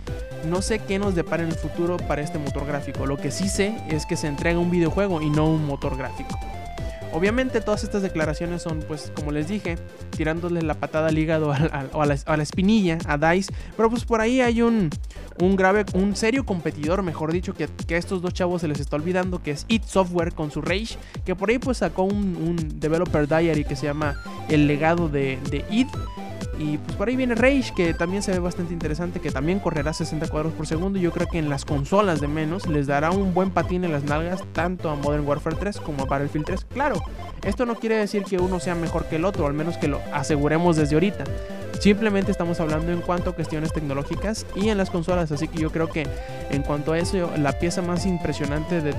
no 0.49 0.61
sé 0.61 0.79
qué 0.79 0.97
nos 0.97 1.13
depara 1.13 1.43
en 1.43 1.49
el 1.49 1.55
futuro 1.55 1.97
para 1.97 2.21
este 2.21 2.39
motor 2.39 2.65
gráfico. 2.65 3.05
Lo 3.05 3.17
que 3.17 3.31
sí 3.31 3.49
sé 3.49 3.75
es 3.89 4.05
que 4.05 4.15
se 4.15 4.27
entrega 4.27 4.59
un 4.59 4.71
videojuego 4.71 5.21
y 5.21 5.29
no 5.29 5.45
un 5.45 5.65
motor 5.65 5.97
gráfico. 5.97 6.39
Obviamente 7.13 7.59
todas 7.61 7.83
estas 7.83 8.01
declaraciones 8.01 8.61
son, 8.61 8.79
pues, 8.87 9.11
como 9.15 9.31
les 9.31 9.47
dije, 9.47 9.77
tirándole 10.11 10.61
la 10.61 10.75
patada 10.75 11.09
al 11.09 11.17
hígado 11.17 11.49
o 11.93 12.01
a, 12.01 12.05
la, 12.05 12.43
espinilla 12.43 12.97
a 13.05 13.17
DICE. 13.17 13.53
Pero 13.75 13.89
pues 13.89 14.05
por 14.05 14.21
ahí 14.21 14.41
hay 14.41 14.61
un, 14.61 14.89
un 15.39 15.55
grave, 15.55 15.85
un 15.93 16.15
serio 16.15 16.45
competidor, 16.45 17.03
mejor 17.03 17.31
dicho, 17.33 17.53
que, 17.53 17.67
que, 17.87 17.95
a 17.95 17.97
estos 17.97 18.21
dos 18.21 18.33
chavos 18.33 18.61
se 18.61 18.67
les 18.67 18.79
está 18.79 18.95
olvidando, 18.95 19.43
que 19.43 19.51
es 19.51 19.65
It 19.67 19.83
Software 19.83 20.33
con 20.33 20.51
su 20.51 20.61
Rage, 20.61 20.97
que 21.25 21.35
por 21.35 21.49
ahí 21.49 21.59
pues 21.59 21.79
sacó 21.79 22.03
un, 22.03 22.35
un 22.37 22.79
Developer 22.79 23.27
Diary 23.27 23.65
que 23.65 23.75
se 23.75 23.87
llama 23.87 24.15
El 24.47 24.67
legado 24.67 25.09
de, 25.09 25.37
de 25.49 25.65
It. 25.69 25.89
Y 26.61 26.77
pues 26.77 26.95
por 26.95 27.09
ahí 27.09 27.15
viene 27.15 27.33
Rage, 27.33 27.73
que 27.75 27.95
también 27.95 28.21
se 28.21 28.31
ve 28.31 28.37
bastante 28.39 28.71
interesante, 28.71 29.19
que 29.19 29.31
también 29.31 29.59
correrá 29.59 29.93
60 29.93 30.27
cuadros 30.27 30.53
por 30.53 30.67
segundo. 30.67 30.99
Yo 30.99 31.11
creo 31.11 31.27
que 31.27 31.39
en 31.39 31.49
las 31.49 31.65
consolas 31.65 32.21
de 32.21 32.27
menos 32.27 32.67
les 32.67 32.85
dará 32.85 33.09
un 33.09 33.33
buen 33.33 33.49
patín 33.49 33.83
en 33.83 33.91
las 33.91 34.03
nalgas, 34.03 34.43
tanto 34.53 34.91
a 34.91 34.95
Modern 34.95 35.25
Warfare 35.27 35.55
3 35.59 35.79
como 35.79 36.03
a 36.03 36.05
Battlefield 36.05 36.45
3. 36.45 36.65
Claro, 36.65 37.01
esto 37.43 37.65
no 37.65 37.75
quiere 37.75 37.95
decir 37.95 38.23
que 38.25 38.37
uno 38.37 38.59
sea 38.59 38.75
mejor 38.75 39.05
que 39.05 39.15
el 39.15 39.25
otro, 39.25 39.47
al 39.47 39.53
menos 39.53 39.79
que 39.79 39.87
lo 39.87 39.99
aseguremos 40.13 40.75
desde 40.75 40.93
ahorita. 40.93 41.23
Simplemente 41.79 42.29
estamos 42.29 42.59
hablando 42.59 42.91
en 42.91 43.01
cuanto 43.01 43.31
a 43.31 43.33
cuestiones 43.33 43.73
tecnológicas 43.73 44.45
y 44.55 44.69
en 44.69 44.77
las 44.77 44.91
consolas. 44.91 45.31
Así 45.31 45.47
que 45.47 45.57
yo 45.57 45.71
creo 45.71 45.89
que 45.89 46.05
en 46.51 46.61
cuanto 46.61 46.93
a 46.93 46.99
eso, 46.99 47.31
la 47.37 47.53
pieza 47.53 47.81
más 47.81 48.05
impresionante 48.05 48.81
de, 48.81 48.93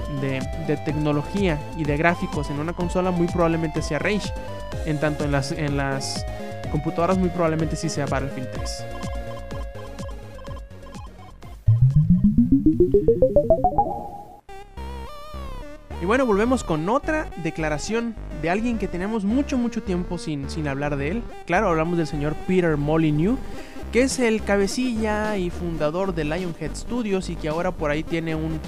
de 0.66 0.76
tecnología 0.84 1.60
y 1.76 1.84
de 1.84 1.96
gráficos 1.96 2.50
en 2.50 2.58
una 2.58 2.72
consola 2.72 3.12
muy 3.12 3.28
probablemente 3.28 3.82
sea 3.82 4.00
Rage. 4.00 4.32
En 4.84 4.98
tanto 4.98 5.22
en 5.22 5.30
las, 5.30 5.52
en 5.52 5.76
las 5.76 6.26
computadoras 6.72 7.18
muy 7.18 7.28
probablemente 7.28 7.76
sí 7.76 7.88
sea 7.88 8.06
Battlefield 8.06 8.50
3. 8.50 8.84
Y 16.00 16.04
bueno, 16.04 16.26
volvemos 16.26 16.64
con 16.64 16.88
otra 16.88 17.28
declaración 17.44 18.16
de 18.40 18.50
alguien 18.50 18.78
que 18.78 18.88
tenemos 18.88 19.24
mucho, 19.24 19.56
mucho 19.56 19.84
tiempo 19.84 20.18
sin, 20.18 20.50
sin 20.50 20.66
hablar 20.66 20.96
de 20.96 21.12
él. 21.12 21.22
Claro, 21.46 21.68
hablamos 21.68 21.96
del 21.96 22.08
señor 22.08 22.34
Peter 22.48 22.76
Molyneux, 22.76 23.38
que 23.92 24.02
es 24.02 24.18
el 24.18 24.42
cabecilla 24.42 25.36
y 25.36 25.50
fundador 25.50 26.12
de 26.12 26.24
Lionhead 26.24 26.74
Studios 26.74 27.30
y 27.30 27.36
que 27.36 27.48
ahora 27.48 27.70
por 27.70 27.92
ahí 27.92 28.02
tiene 28.02 28.34
un, 28.34 28.58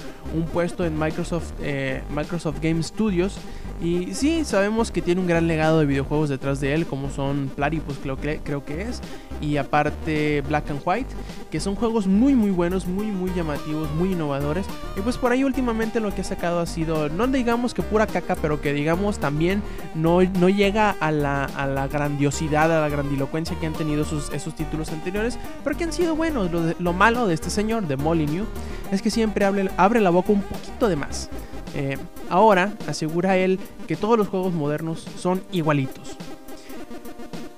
puesto 0.53 0.85
en 0.85 0.97
Microsoft, 0.97 1.51
eh, 1.61 2.03
Microsoft 2.15 2.61
Game 2.61 2.81
Studios 2.81 3.37
y 3.81 4.13
sí, 4.13 4.45
sabemos 4.45 4.89
que 4.91 5.01
tiene 5.01 5.19
un 5.21 5.27
gran 5.27 5.47
legado 5.47 5.79
de 5.79 5.85
videojuegos 5.85 6.29
detrás 6.29 6.61
de 6.61 6.73
él, 6.73 6.85
como 6.85 7.09
son 7.09 7.51
Platypus, 7.55 7.97
creo 8.01 8.17
que, 8.17 8.39
creo 8.39 8.63
que 8.63 8.83
es, 8.83 9.01
y 9.41 9.57
aparte 9.57 10.41
Black 10.47 10.69
and 10.71 10.81
White, 10.85 11.09
que 11.51 11.59
son 11.59 11.75
juegos 11.75 12.07
muy 12.07 12.35
muy 12.35 12.51
buenos, 12.51 12.87
muy 12.87 13.07
muy 13.07 13.33
llamativos, 13.33 13.91
muy 13.91 14.13
innovadores. 14.13 14.65
Y 14.95 15.01
pues 15.01 15.17
por 15.17 15.31
ahí 15.31 15.43
últimamente 15.43 15.99
lo 15.99 16.13
que 16.15 16.21
ha 16.21 16.23
sacado 16.23 16.59
ha 16.59 16.65
sido, 16.65 17.09
no 17.09 17.27
digamos 17.27 17.73
que 17.73 17.81
pura 17.81 18.07
caca, 18.07 18.35
pero 18.35 18.61
que 18.61 18.73
digamos 18.73 19.19
también 19.19 19.61
no, 19.93 20.21
no 20.21 20.49
llega 20.49 20.95
a 20.99 21.11
la, 21.11 21.45
a 21.45 21.67
la 21.67 21.87
grandiosidad, 21.87 22.71
a 22.71 22.81
la 22.81 22.89
grandilocuencia 22.89 23.59
que 23.59 23.67
han 23.67 23.73
tenido 23.73 24.03
esos 24.03 24.55
títulos 24.55 24.89
anteriores, 24.91 25.37
pero 25.63 25.77
que 25.77 25.83
han 25.83 25.93
sido 25.93 26.15
buenos. 26.15 26.51
Lo, 26.51 26.73
lo 26.79 26.93
malo 26.93 27.27
de 27.27 27.33
este 27.33 27.49
señor, 27.49 27.87
de 27.87 27.97
Molyneux, 27.97 28.47
es 28.91 29.01
que 29.01 29.09
siempre 29.09 29.45
abre, 29.45 29.69
abre 29.77 29.99
la 29.99 30.09
boca 30.09 30.31
un 30.31 30.41
poquito 30.41 30.87
de 30.87 30.95
más. 30.95 31.29
Eh, 31.75 31.97
ahora 32.29 32.73
asegura 32.87 33.37
él 33.37 33.59
que 33.85 33.97
todos 33.97 34.17
los 34.17 34.29
juegos 34.29 34.53
modernos 34.53 35.05
son 35.17 35.43
igualitos. 35.51 36.17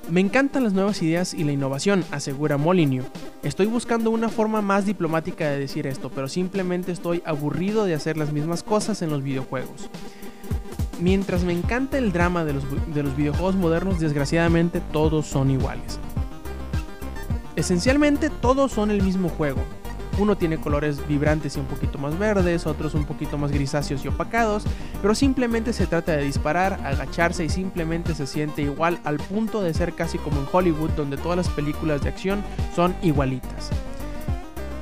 Me 0.09 0.21
encantan 0.21 0.63
las 0.63 0.73
nuevas 0.73 1.01
ideas 1.01 1.33
y 1.33 1.43
la 1.43 1.51
innovación, 1.51 2.03
asegura 2.11 2.57
Molyneux. 2.57 3.05
Estoy 3.43 3.67
buscando 3.67 4.09
una 4.09 4.29
forma 4.29 4.61
más 4.61 4.85
diplomática 4.85 5.49
de 5.49 5.59
decir 5.59 5.85
esto, 5.85 6.09
pero 6.09 6.27
simplemente 6.27 6.91
estoy 6.91 7.21
aburrido 7.25 7.85
de 7.85 7.93
hacer 7.93 8.17
las 8.17 8.31
mismas 8.31 8.63
cosas 8.63 9.01
en 9.01 9.09
los 9.09 9.21
videojuegos. 9.21 9.89
Mientras 10.99 11.43
me 11.43 11.53
encanta 11.53 11.97
el 11.97 12.11
drama 12.11 12.43
de 12.43 12.53
los, 12.53 12.63
de 12.93 13.03
los 13.03 13.15
videojuegos 13.15 13.55
modernos, 13.55 13.99
desgraciadamente 13.99 14.81
todos 14.91 15.27
son 15.27 15.51
iguales. 15.51 15.99
Esencialmente 17.55 18.29
todos 18.29 18.71
son 18.71 18.91
el 18.91 19.03
mismo 19.03 19.29
juego, 19.29 19.61
uno 20.17 20.37
tiene 20.37 20.57
colores 20.57 21.05
vibrantes 21.07 21.57
y 21.57 21.59
un 21.59 21.65
poquito 21.65 21.97
más 21.97 22.17
verdes, 22.17 22.65
otros 22.65 22.93
un 22.93 23.05
poquito 23.05 23.37
más 23.37 23.51
grisáceos 23.51 24.03
y 24.03 24.07
opacados, 24.07 24.63
pero 25.01 25.15
simplemente 25.15 25.73
se 25.73 25.87
trata 25.87 26.13
de 26.13 26.23
disparar, 26.23 26.79
agacharse 26.83 27.45
y 27.45 27.49
simplemente 27.49 28.15
se 28.15 28.27
siente 28.27 28.61
igual 28.61 28.99
al 29.03 29.17
punto 29.17 29.61
de 29.61 29.73
ser 29.73 29.93
casi 29.93 30.17
como 30.17 30.41
en 30.41 30.47
Hollywood 30.51 30.91
donde 30.91 31.17
todas 31.17 31.37
las 31.37 31.49
películas 31.49 32.01
de 32.01 32.09
acción 32.09 32.43
son 32.75 32.95
igualitas. 33.01 33.69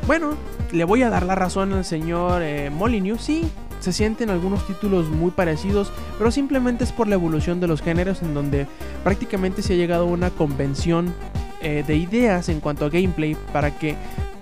Bueno, 0.08 0.36
le 0.72 0.84
voy 0.84 1.02
a 1.02 1.10
dar 1.10 1.26
la 1.26 1.36
razón 1.36 1.74
al 1.74 1.86
señor 1.86 2.42
eh, 2.44 2.70
Molyneux, 2.70 3.22
sí, 3.22 3.50
se 3.80 3.94
sienten 3.94 4.30
algunos 4.30 4.66
títulos 4.66 5.10
muy 5.10 5.32
parecidos, 5.32 5.92
pero 6.18 6.32
simplemente 6.32 6.84
es 6.84 6.92
por 6.92 7.08
la 7.08 7.16
evolución 7.16 7.60
de 7.60 7.68
los 7.68 7.82
géneros 7.82 8.22
en 8.22 8.34
donde 8.34 8.68
prácticamente 9.04 9.62
se 9.62 9.74
ha 9.74 9.78
llegado 9.78 10.06
a 10.06 10.08
una 10.08 10.30
convención 10.32 11.14
eh, 11.62 11.84
de 11.86 11.96
ideas 11.96 12.50
en 12.50 12.60
cuanto 12.60 12.86
a 12.86 12.90
gameplay 12.90 13.36
para 13.52 13.78
que 13.78 13.96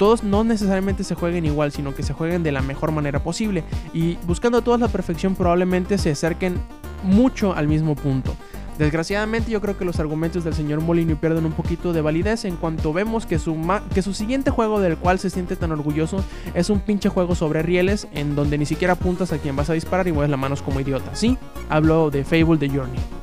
todos 0.04 0.22
no 0.22 0.44
necesariamente 0.44 1.06
se 1.06 1.16
jueguen 1.16 1.46
igual, 1.46 1.72
sino 1.72 1.96
que 1.96 2.04
se 2.04 2.12
jueguen 2.12 2.44
de 2.44 2.52
la 2.52 2.62
mejor 2.62 2.92
manera 2.92 3.24
posible. 3.24 3.64
Y 3.94 4.18
buscando 4.28 4.62
toda 4.62 4.78
la 4.78 4.90
perfección 4.90 5.34
probablemente 5.34 5.98
se 5.98 6.12
acerquen 6.12 6.58
mucho 7.04 7.54
al 7.54 7.70
mismo 7.70 7.96
punto. 7.96 8.36
Desgraciadamente 8.78 9.50
yo 9.50 9.62
creo 9.62 9.78
que 9.78 9.86
los 9.86 10.02
argumentos 10.02 10.44
del 10.44 10.56
señor 10.56 10.82
Molino 10.82 11.16
pierden 11.16 11.46
un 11.46 11.54
poquito 11.54 11.94
de 11.94 12.02
validez 12.02 12.44
en 12.44 12.58
cuanto 12.58 12.92
vemos 12.92 13.26
que 13.26 13.40
su, 13.40 13.56
que 13.94 14.02
su 14.02 14.14
siguiente 14.14 14.52
juego 14.52 14.82
del 14.82 14.98
cual 14.98 15.20
se 15.20 15.30
siente 15.30 15.56
tan 15.56 15.72
orgulloso 15.72 16.22
es 16.54 16.70
un 16.70 16.82
pinche 16.82 17.08
juego 17.08 17.34
sobre 17.34 17.62
rieles 17.62 18.10
en 18.12 18.36
donde 18.36 18.58
ni 18.58 18.66
siquiera 18.66 18.96
apuntas 18.96 19.32
a 19.32 19.38
quien 19.38 19.56
vas 19.56 19.70
a 19.70 19.74
disparar 19.74 20.06
y 20.10 20.12
mueves 20.12 20.32
las 20.32 20.40
manos 20.40 20.62
como 20.62 20.82
idiota. 20.82 21.16
Sí, 21.16 21.38
hablo 21.70 22.10
de 22.10 22.26
Fable 22.26 22.58
The 22.58 22.68
Journey. 22.68 23.23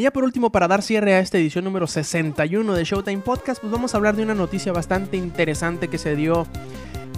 Y 0.00 0.04
ya 0.04 0.12
por 0.12 0.24
último, 0.24 0.48
para 0.50 0.66
dar 0.66 0.80
cierre 0.80 1.12
a 1.12 1.20
esta 1.20 1.36
edición 1.36 1.62
número 1.62 1.86
61 1.86 2.72
de 2.72 2.84
Showtime 2.84 3.18
Podcast, 3.18 3.60
pues 3.60 3.70
vamos 3.70 3.92
a 3.92 3.98
hablar 3.98 4.16
de 4.16 4.22
una 4.22 4.34
noticia 4.34 4.72
bastante 4.72 5.18
interesante 5.18 5.88
que 5.88 5.98
se 5.98 6.16
dio 6.16 6.46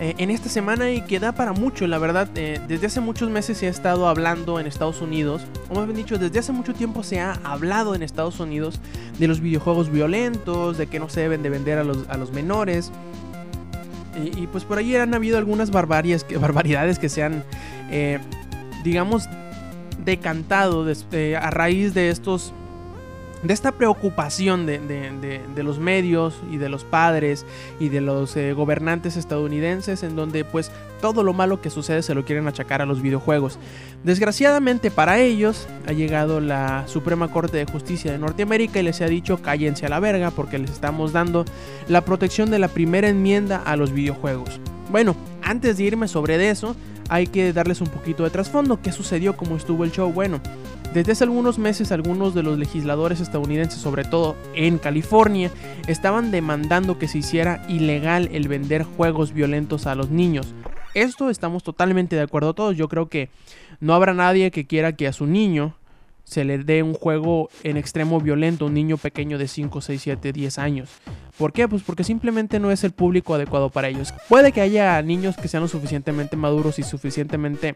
eh, 0.01 0.15
en 0.19 0.31
esta 0.31 0.49
semana 0.49 0.91
y 0.91 1.03
que 1.03 1.21
da 1.21 1.31
para 1.31 1.53
mucho, 1.53 1.87
la 1.87 1.99
verdad. 1.99 2.29
Eh, 2.35 2.61
desde 2.67 2.89
hace 2.89 3.01
muchos 3.01 3.31
meses 3.31 3.59
se 3.59 3.69
ha 3.69 3.71
estado 3.71 4.09
hablando 4.09 4.59
en 4.59 4.67
Estados 4.67 5.01
Unidos, 5.01 5.43
o 5.71 5.77
más 5.77 5.87
bien 5.87 5.97
dicho, 5.97 6.19
desde 6.19 6.41
hace 6.41 6.51
mucho 6.51 6.75
tiempo 6.75 7.05
se 7.05 7.21
ha 7.21 7.35
hablado 7.45 7.95
en 7.95 8.03
Estados 8.03 8.41
Unidos 8.41 8.81
de 9.17 9.29
los 9.29 9.39
videojuegos 9.39 9.89
violentos, 9.89 10.77
de 10.77 10.89
que 10.89 10.99
no 10.99 11.09
se 11.09 11.21
deben 11.21 11.45
de 11.45 11.51
vender 11.51 11.79
a 11.79 11.85
los, 11.85 12.09
a 12.09 12.17
los 12.17 12.33
menores. 12.33 12.91
Y, 14.37 14.49
pues 14.49 14.65
por 14.65 14.79
ahí 14.79 14.97
han 14.97 15.15
habido 15.15 15.39
algunas 15.39 15.71
barbaridades 15.71 16.25
que, 16.25 16.37
barbaridades 16.37 16.99
que 16.99 17.09
se 17.09 17.23
han, 17.23 17.45
eh, 17.93 18.19
digamos, 18.83 19.29
decantado 20.05 20.85
a 21.41 21.51
raíz 21.51 21.95
de 21.95 22.11
estos 22.11 22.53
de 23.43 23.53
esta 23.53 23.73
preocupación 23.73 24.67
de, 24.67 25.41
los 25.63 25.79
medios 25.79 26.41
y 26.51 26.59
de 26.59 26.69
los 26.69 26.85
padres 26.85 27.45
y 27.81 27.89
de 27.89 28.01
los 28.01 28.37
eh, 28.37 28.53
gobernantes 28.53 29.17
estadounidenses 29.17 30.03
en 30.03 30.17
donde 30.17 30.45
pues 30.45 30.71
todo 31.01 31.25
lo 31.25 31.33
malo 31.33 31.61
que 31.61 31.71
sucede 31.71 32.03
se 32.03 32.15
lo 32.15 32.25
quieren 32.25 32.47
achacar 32.47 32.83
a 32.83 32.87
los 32.87 33.03
videojuegos. 33.03 33.59
Desgraciadamente 34.05 34.91
para 34.91 35.19
ellos 35.19 35.67
ha 35.87 35.93
llegado 35.93 36.41
la 36.41 36.85
Suprema 36.87 37.31
Corte 37.31 37.57
de 37.57 37.71
Justicia 37.71 38.13
de 38.13 38.19
Norteamérica 38.19 38.79
y 38.79 38.85
les 38.85 39.01
ha 39.01 39.07
dicho 39.07 39.43
cállense 39.43 39.87
a 39.87 39.89
la 39.89 40.01
verga 40.01 40.31
porque 40.31 40.59
les 40.59 40.71
estamos 40.71 41.13
dando 41.13 41.45
la 41.89 42.05
protección 42.05 42.51
de 42.51 42.61
la 42.61 42.69
primera 42.69 43.09
enmienda 43.09 43.57
a 43.65 43.77
los 43.77 43.93
videojuegos. 43.93 44.61
Bueno, 44.91 45.17
antes 45.43 45.79
de 45.79 45.85
irme 45.85 46.07
sobre 46.07 46.51
eso, 46.51 46.77
hay 47.09 47.27
que 47.27 47.53
darles 47.53 47.81
un 47.81 47.89
poquito 47.89 48.25
de 48.25 48.31
trasfondo. 48.31 48.81
¿Qué 48.81 48.93
sucedió? 48.93 49.37
¿Cómo 49.37 49.57
estuvo 49.57 49.85
el 49.85 49.93
show? 49.93 50.13
Bueno, 50.13 50.41
desde 50.93 51.13
hace 51.13 51.25
algunos 51.25 51.59
meses 51.59 51.91
algunos 51.91 52.35
de 52.35 52.43
los 52.43 52.59
legisladores 52.59 53.21
estadounidenses, 53.21 53.81
sobre 53.81 54.05
todo 54.05 54.37
en 54.55 54.79
California, 54.79 55.51
estaban 55.87 56.31
demandando 56.31 56.99
que 56.99 57.09
se 57.09 57.19
hiciera 57.19 57.65
ilegal 57.69 58.29
el 58.33 58.49
vender 58.49 58.83
juegos 58.83 59.33
violentos 59.33 59.87
a 59.87 59.95
los 59.95 60.11
niños. 60.11 60.55
Esto 60.95 61.31
estamos 61.31 61.63
totalmente 61.63 62.17
de 62.17 62.23
acuerdo 62.23 62.53
todos. 62.53 62.77
Yo 62.77 62.89
creo 62.89 63.09
que 63.09 63.31
no 63.81 63.95
habrá 63.95 64.13
nadie 64.13 64.51
que 64.51 64.67
quiera 64.67 64.95
que 64.95 65.07
a 65.07 65.15
su 65.15 65.27
niño 65.27 65.75
se 66.25 66.45
le 66.45 66.59
dé 66.59 66.83
un 66.83 66.95
juego 66.95 67.49
en 67.63 67.77
extremo 67.77 68.21
violento 68.21 68.67
un 68.67 68.75
niño 68.75 68.97
pequeño 68.97 69.39
de 69.39 69.49
5, 69.49 69.81
6, 69.81 70.03
7, 70.03 70.33
10 70.33 70.59
años. 70.59 70.91
¿Por 71.43 71.53
qué? 71.53 71.67
Pues 71.67 71.83
porque 71.83 72.05
simplemente 72.05 72.61
no 72.61 72.71
es 72.71 72.85
el 72.85 72.93
público 72.93 73.35
adecuado 73.35 73.69
para 73.69 73.89
ellos. 73.89 74.15
Puede 74.29 74.53
que 74.53 74.61
haya 74.61 75.03
niños 75.03 75.37
que 75.37 75.49
sean 75.49 75.65
lo 75.65 75.69
suficientemente 75.69 76.37
maduros 76.37 76.79
y 76.79 76.85
suficientemente 76.85 77.75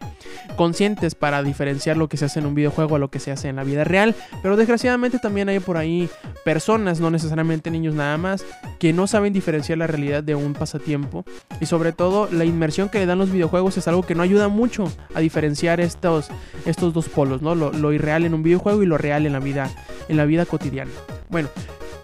conscientes 0.55 1.17
para 1.17 1.43
diferenciar 1.43 1.97
lo 1.97 2.09
que 2.09 2.17
se 2.17 2.27
hace 2.27 2.39
en 2.39 2.47
un 2.47 2.55
videojuego 2.55 2.95
a 2.95 3.01
lo 3.01 3.11
que 3.11 3.19
se 3.19 3.33
hace 3.33 3.49
en 3.49 3.57
la 3.57 3.65
vida 3.65 3.83
real, 3.83 4.15
pero 4.41 4.57
desgraciadamente 4.57 5.19
también 5.19 5.49
hay 5.49 5.59
por 5.59 5.79
ahí 5.79 6.09
personas, 6.45 7.01
no 7.01 7.11
necesariamente 7.11 7.73
niños 7.73 7.97
nada 7.97 8.17
más, 8.19 8.45
que 8.79 8.93
no 8.93 9.09
saben 9.09 9.33
diferenciar 9.33 9.79
la 9.79 9.89
realidad 9.89 10.23
de 10.23 10.37
un 10.37 10.53
pasatiempo 10.53 11.25
y 11.61 11.67
sobre 11.67 11.91
todo 11.91 12.29
la 12.31 12.45
inmersión 12.45 12.89
que 12.89 13.01
le 13.01 13.07
dan 13.07 13.19
los 13.19 13.33
videojuegos 13.33 13.77
es 13.79 13.89
algo 13.89 14.05
que 14.05 14.15
no 14.15 14.23
ayuda 14.23 14.47
mucho 14.47 14.93
a 15.13 15.19
diferenciar 15.19 15.81
estos, 15.81 16.29
estos 16.67 16.95
dos 16.95 17.09
polos, 17.09 17.43
¿no? 17.43 17.57
Lo, 17.57 17.73
lo 17.73 17.93
irreal 17.93 18.27
en 18.27 18.35
un 18.35 18.45
videojuego 18.45 18.85
y 18.85 18.87
lo 18.87 18.97
real 18.97 19.27
en 19.27 19.33
la 19.33 19.41
vida, 19.41 19.69
en 20.09 20.17
la 20.17 20.25
vida 20.25 20.47
cotidiana. 20.47 20.93
Bueno, 21.29 21.49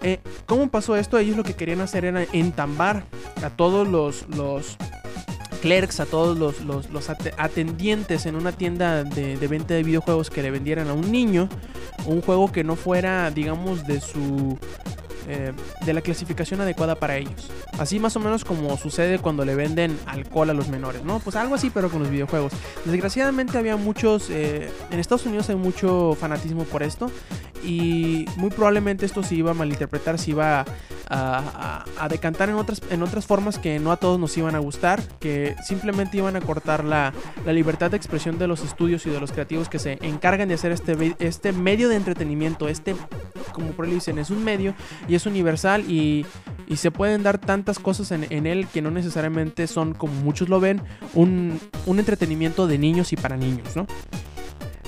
eh, 0.03 0.19
¿Cómo 0.45 0.69
pasó 0.69 0.95
esto? 0.95 1.17
Ellos 1.17 1.37
lo 1.37 1.43
que 1.43 1.53
querían 1.55 1.81
hacer 1.81 2.05
era 2.05 2.23
entambar 2.33 3.03
a 3.43 3.49
todos 3.49 3.87
los, 3.87 4.25
clerks, 5.61 5.99
a 6.01 6.05
todos 6.05 6.37
los, 6.37 6.61
los, 6.61 6.89
los 6.89 7.09
ate- 7.09 7.33
atendientes 7.37 8.25
en 8.25 8.35
una 8.35 8.51
tienda 8.51 9.03
de 9.03 9.47
venta 9.47 9.73
de 9.73 9.83
videojuegos 9.83 10.29
que 10.29 10.41
le 10.43 10.51
vendieran 10.51 10.89
a 10.89 10.93
un 10.93 11.11
niño 11.11 11.47
un 12.05 12.21
juego 12.21 12.51
que 12.51 12.63
no 12.65 12.75
fuera, 12.75 13.31
digamos, 13.31 13.87
de 13.87 14.01
su 14.01 14.57
eh, 15.27 15.53
de 15.85 15.93
la 15.93 16.01
clasificación 16.01 16.61
adecuada 16.61 16.95
para 16.95 17.17
ellos. 17.17 17.49
Así 17.77 17.99
más 17.99 18.15
o 18.15 18.19
menos 18.19 18.43
como 18.45 18.77
sucede 18.77 19.19
cuando 19.19 19.45
le 19.45 19.55
venden 19.55 19.97
alcohol 20.05 20.49
a 20.49 20.53
los 20.53 20.69
menores, 20.69 21.03
¿no? 21.03 21.19
Pues 21.19 21.35
algo 21.35 21.55
así, 21.55 21.69
pero 21.69 21.89
con 21.89 21.99
los 21.99 22.09
videojuegos. 22.09 22.53
Desgraciadamente 22.85 23.57
había 23.57 23.77
muchos, 23.77 24.29
eh, 24.29 24.69
en 24.91 24.99
Estados 24.99 25.25
Unidos 25.25 25.49
hay 25.49 25.55
mucho 25.55 26.17
fanatismo 26.19 26.63
por 26.65 26.83
esto 26.83 27.11
y 27.63 28.25
muy 28.35 28.49
probablemente 28.49 29.05
esto 29.05 29.23
se 29.23 29.35
iba 29.35 29.51
a 29.51 29.53
malinterpretar, 29.53 30.19
se 30.19 30.31
iba 30.31 30.65
a, 31.09 31.85
decantar 32.09 32.49
en 32.49 32.55
otras, 32.55 32.81
en 32.89 33.03
otras 33.03 33.25
formas 33.25 33.57
que 33.59 33.79
no 33.79 33.91
a 33.91 33.97
todos 33.97 34.19
nos 34.19 34.35
iban 34.37 34.55
a 34.55 34.59
gustar, 34.59 35.01
que 35.19 35.55
simplemente 35.63 36.17
iban 36.17 36.35
a 36.35 36.41
cortar 36.41 36.83
la, 36.83 37.13
la 37.45 37.53
libertad 37.53 37.91
de 37.91 37.97
expresión 37.97 38.37
de 38.37 38.47
los 38.47 38.63
estudios 38.63 39.05
y 39.05 39.09
de 39.09 39.19
los 39.19 39.31
creativos 39.31 39.69
que 39.69 39.79
se 39.79 39.99
encargan 40.01 40.47
de 40.47 40.55
hacer 40.55 40.71
este, 40.71 41.15
este 41.19 41.53
medio 41.53 41.89
de 41.89 41.95
entretenimiento, 41.95 42.67
este, 42.67 42.95
como 43.53 43.71
por 43.71 43.85
ahí 43.85 43.93
dicen, 43.93 44.17
es 44.17 44.29
un 44.29 44.43
medio 44.43 44.73
y 45.07 45.12
es 45.15 45.25
universal 45.25 45.89
y, 45.89 46.25
y 46.67 46.77
se 46.77 46.91
pueden 46.91 47.23
dar 47.23 47.37
tantas 47.37 47.79
cosas 47.79 48.11
en, 48.11 48.25
en 48.29 48.45
él 48.45 48.67
que 48.67 48.81
no 48.81 48.91
necesariamente 48.91 49.67
son, 49.67 49.93
como 49.93 50.13
muchos 50.13 50.49
lo 50.49 50.59
ven, 50.59 50.81
un, 51.13 51.59
un 51.85 51.99
entretenimiento 51.99 52.67
de 52.67 52.77
niños 52.77 53.13
y 53.13 53.15
para 53.15 53.37
niños, 53.37 53.75
¿no? 53.75 53.87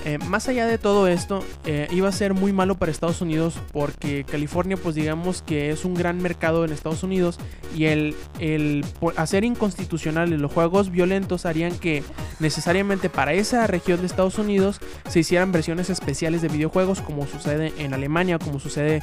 Eh, 0.05 0.19
más 0.19 0.47
allá 0.47 0.67
de 0.67 0.77
todo 0.77 1.07
esto, 1.07 1.43
eh, 1.65 1.87
iba 1.89 2.07
a 2.07 2.11
ser 2.11 2.35
muy 2.35 2.53
malo 2.53 2.75
para 2.75 2.91
Estados 2.91 3.21
Unidos 3.21 3.55
porque 3.73 4.23
California, 4.23 4.77
pues 4.77 4.93
digamos 4.93 5.41
que 5.41 5.71
es 5.71 5.83
un 5.83 5.95
gran 5.95 6.21
mercado 6.21 6.63
en 6.63 6.71
Estados 6.71 7.01
Unidos 7.01 7.39
y 7.75 7.85
el, 7.85 8.15
hacer 9.17 9.43
inconstitucionales 9.43 10.39
los 10.39 10.53
juegos 10.53 10.91
violentos 10.91 11.47
harían 11.47 11.75
que 11.77 12.03
necesariamente 12.39 13.09
para 13.09 13.33
esa 13.33 13.65
región 13.65 13.99
de 14.01 14.05
Estados 14.05 14.37
Unidos 14.37 14.79
se 15.09 15.21
hicieran 15.21 15.51
versiones 15.51 15.89
especiales 15.89 16.43
de 16.43 16.49
videojuegos 16.49 17.01
como 17.01 17.25
sucede 17.25 17.73
en 17.79 17.95
Alemania, 17.95 18.37
como 18.37 18.59
sucede 18.59 19.01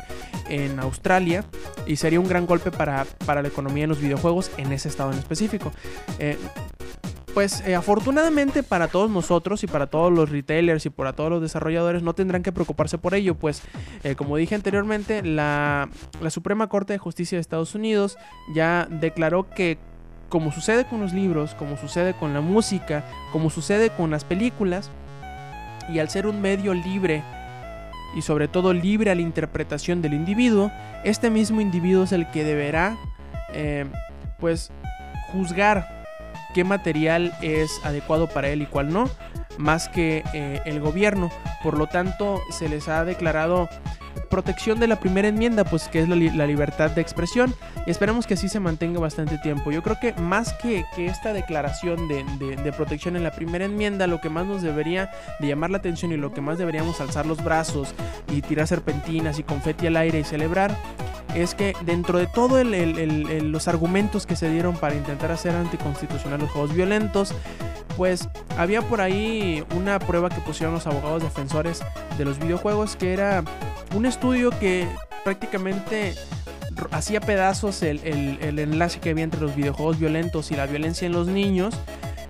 en 0.49 0.79
Australia 0.79 1.45
y 1.85 1.97
sería 1.97 2.21
un 2.21 2.29
gran 2.29 2.47
golpe 2.47 2.71
para, 2.71 3.07
para 3.27 3.43
la 3.43 3.49
economía 3.49 3.85
de 3.85 3.89
los 3.89 4.01
videojuegos 4.01 4.53
en 4.57 4.71
ese 4.71 4.89
estado 4.89 5.11
en 5.11 5.19
específico. 5.19 5.73
Eh, 6.21 6.39
pues 7.35 7.63
eh, 7.67 7.75
afortunadamente 7.75 8.63
para 8.63 8.89
todos 8.89 9.11
nosotros 9.11 9.65
y 9.65 9.67
para 9.67 9.87
todos 9.87 10.13
los 10.13 10.31
retailers 10.31 10.85
y 10.87 10.91
para 10.91 11.13
todos 11.15 11.31
los 11.31 11.41
desarrolladores 11.41 12.03
no 12.03 12.15
tendrán 12.15 12.43
que 12.43 12.53
preocuparse 12.53 12.99
por 12.99 13.15
ello, 13.15 13.35
pues 13.35 13.63
eh, 14.05 14.15
como 14.15 14.37
dije 14.37 14.55
anteriormente, 14.55 15.23
la, 15.23 15.89
la 16.21 16.31
Suprema 16.31 16.69
Corte 16.69 16.93
de 16.93 16.99
Justicia 16.99 17.37
de 17.37 17.41
Estados 17.41 17.75
Unidos 17.75 18.19
ya 18.55 18.87
declaró 18.91 19.49
que 19.49 19.79
como 20.29 20.53
sucede 20.53 20.87
con 20.87 21.01
los 21.01 21.13
libros, 21.13 21.55
como 21.55 21.77
sucede 21.77 22.15
con 22.15 22.33
la 22.33 22.41
música, 22.41 23.05
como 23.33 23.51
sucede 23.51 23.91
con 23.91 24.11
las 24.11 24.25
películas, 24.25 24.91
y 25.89 25.99
al 25.99 26.09
ser 26.09 26.27
un 26.27 26.41
medio 26.41 26.75
libre 26.75 27.23
y 28.17 28.23
sobre 28.23 28.49
todo 28.49 28.73
libre 28.73 29.11
a 29.11 29.15
la 29.15 29.23
interpretación 29.23 30.03
del 30.03 30.15
individuo, 30.15 30.71
este 31.05 31.31
mismo 31.31 31.61
individuo 31.61 32.05
es 32.05 32.13
el 32.13 32.31
que 32.31 32.45
deberá 32.45 32.97
eh, 33.53 33.87
pues 34.39 34.71
juzgar 35.33 36.02
qué 36.53 36.65
material 36.65 37.33
es 37.43 37.81
adecuado 37.85 38.29
para 38.29 38.49
él 38.49 38.63
y 38.63 38.67
cuál 38.67 38.93
no, 38.93 39.09
más 39.59 39.89
que 39.89 40.23
eh, 40.33 40.61
el 40.65 40.81
gobierno. 40.81 41.31
Por 41.63 41.77
lo 41.79 41.87
tanto, 41.87 42.41
se 42.51 42.69
les 42.69 42.89
ha 42.89 43.05
declarado 43.05 43.69
protección 44.31 44.81
de 44.81 44.87
la 44.87 44.97
primera 44.99 45.29
enmienda, 45.29 45.65
pues 45.65 45.89
que 45.89 46.01
es 46.01 46.09
la, 46.09 46.17
li- 46.17 46.31
la 46.31 46.47
libertad 46.47 46.91
de 46.91 47.03
expresión, 47.03 47.55
y 47.87 47.91
esperemos 47.91 48.27
que 48.27 48.35
así 48.35 48.49
se 48.49 48.61
mantenga 48.61 48.99
bastante 48.99 49.37
tiempo. 49.39 49.71
Yo 49.71 49.83
creo 49.83 49.99
que 50.01 50.15
más 50.15 50.55
que, 50.55 50.85
que 50.97 51.05
esta 51.05 51.35
declaración 51.35 52.09
de, 52.09 52.25
de- 52.39 52.57
de 52.57 52.73
protección 52.73 53.17
en 53.17 53.25
la 53.25 53.31
primera 53.33 53.67
enmienda, 53.67 54.07
lo 54.07 54.23
que 54.23 54.31
más 54.31 54.47
nos 54.47 54.63
debería 54.63 55.11
de 55.39 55.49
llamar 55.49 55.69
la 55.71 55.79
atención 55.79 56.13
y 56.13 56.17
lo 56.17 56.33
que 56.33 56.41
más 56.41 56.57
deberíamos 56.57 56.99
alzar 57.03 57.27
los 57.27 57.45
brazos 57.45 57.95
y 58.33 58.41
tirar 58.41 58.67
serpentinas 58.67 59.39
y 59.39 59.43
confeti 59.43 59.87
al 59.87 59.97
aire 59.99 60.21
y 60.21 60.25
celebrar, 60.25 60.75
es 61.35 61.55
que 61.55 61.75
dentro 61.85 62.19
de 62.19 62.27
todo 62.27 62.59
el- 62.59 62.75
el- 62.75 62.99
el- 62.99 63.31
el- 63.31 63.53
los 63.53 63.69
argumentos 63.69 64.27
que 64.27 64.37
se 64.37 64.51
dieron 64.51 64.77
para 64.77 64.95
intentar 64.95 65.31
hacer 65.33 65.55
anticonstitucional 65.55 66.41
los 66.41 66.51
juegos 66.51 66.75
violentos, 66.75 67.35
pues 67.97 68.29
había 68.57 68.83
por 68.83 69.01
ahí 69.01 69.65
una 69.77 69.99
prueba 69.99 70.29
que 70.29 70.41
pusieron 70.41 70.75
los 70.75 70.87
abogados 70.87 71.23
defensores 71.23 71.83
de 72.17 72.25
los 72.25 72.39
videojuegos 72.39 72.97
que 72.97 73.13
era 73.13 73.45
un 73.95 74.07
estudio 74.07 74.51
que 74.59 74.87
prácticamente 75.25 76.15
hacía 76.91 77.21
pedazos 77.21 77.83
el 77.83 78.59
enlace 78.59 78.99
que 78.99 79.11
había 79.11 79.25
entre 79.25 79.41
los 79.41 79.55
videojuegos 79.55 79.99
violentos 79.99 80.51
y 80.51 80.57
la 80.57 80.67
violencia 80.67 81.07
en 81.07 81.13
los 81.13 81.27
niños. 81.27 81.75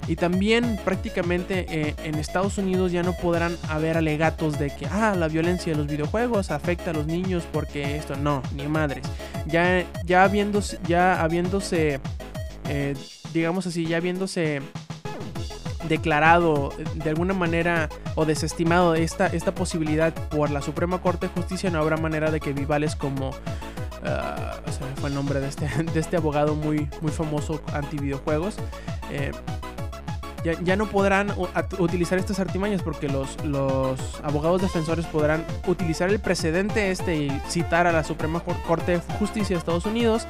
Y 0.09 0.17
también 0.17 0.81
prácticamente 0.85 1.67
eh, 1.69 1.95
en 2.03 2.17
Estados 2.17 2.59
Unidos 2.59 2.91
ya 2.91 3.03
no 3.03 3.12
podrán 3.12 3.57
haber 3.69 3.97
alegatos 3.97 4.59
de 4.59 4.75
que 4.75 4.87
ah, 4.87 5.15
la 5.17 5.29
violencia 5.29 5.73
de 5.73 5.79
los 5.79 5.87
videojuegos 5.87 6.51
afecta 6.51 6.91
a 6.91 6.95
los 6.95 7.07
niños 7.07 7.45
porque 7.53 7.97
esto 7.97 8.17
no, 8.17 8.43
ni 8.55 8.67
madres. 8.67 9.05
Ya, 9.47 9.85
ya 10.05 10.25
habiéndose, 10.25 10.79
ya 10.88 11.23
habiéndose 11.23 12.01
eh, 12.69 12.95
digamos 13.33 13.67
así, 13.67 13.87
ya 13.87 13.97
habiéndose 13.97 14.62
declarado 15.88 16.73
de 16.95 17.11
alguna 17.11 17.35
manera 17.35 17.88
o 18.15 18.25
desestimado 18.25 18.95
esta, 18.95 19.27
esta 19.27 19.55
posibilidad 19.55 20.15
por 20.31 20.51
la 20.51 20.62
Suprema 20.62 21.01
Corte 21.01 21.27
de 21.27 21.33
Justicia, 21.33 21.71
no 21.71 21.81
habrá 21.81 21.97
manera 21.97 22.31
de 22.31 22.41
que 22.41 22.53
Vivales 22.53 22.95
como... 22.97 23.31
ah, 24.05 24.61
se 24.67 25.01
fue 25.01 25.09
el 25.09 25.15
nombre 25.15 25.41
de 25.41 25.49
este, 25.49 25.69
de 25.95 26.01
este 26.01 26.17
abogado 26.17 26.55
muy, 26.55 26.88
muy 27.01 27.11
famoso 27.11 27.62
anti 27.73 27.99
videojuegos. 27.99 28.57
eh, 29.11 29.33
ya, 30.44 30.61
ya 30.62 30.76
no 30.76 30.87
podrán 30.87 31.33
utilizar 31.78 32.18
estas 32.18 32.40
artimañas 32.40 32.83
porque 32.83 33.09
los, 33.09 33.42
los 33.44 33.98
abogados 34.22 34.62
defensores 34.62 35.07
podrán 35.07 35.44
utilizar 35.66 36.11
el 36.11 36.18
precedente 36.18 36.90
este 36.90 37.16
y 37.16 37.40
citar 37.48 37.87
a 37.87 37.92
la 37.92 38.05
Suprema 38.05 38.40
Cor- 38.40 38.61
Corte 38.66 38.92
de 38.92 38.98
Justicia 39.18 39.55
de 39.55 39.59
Estados 39.59 39.87
Unidos, 39.87 40.26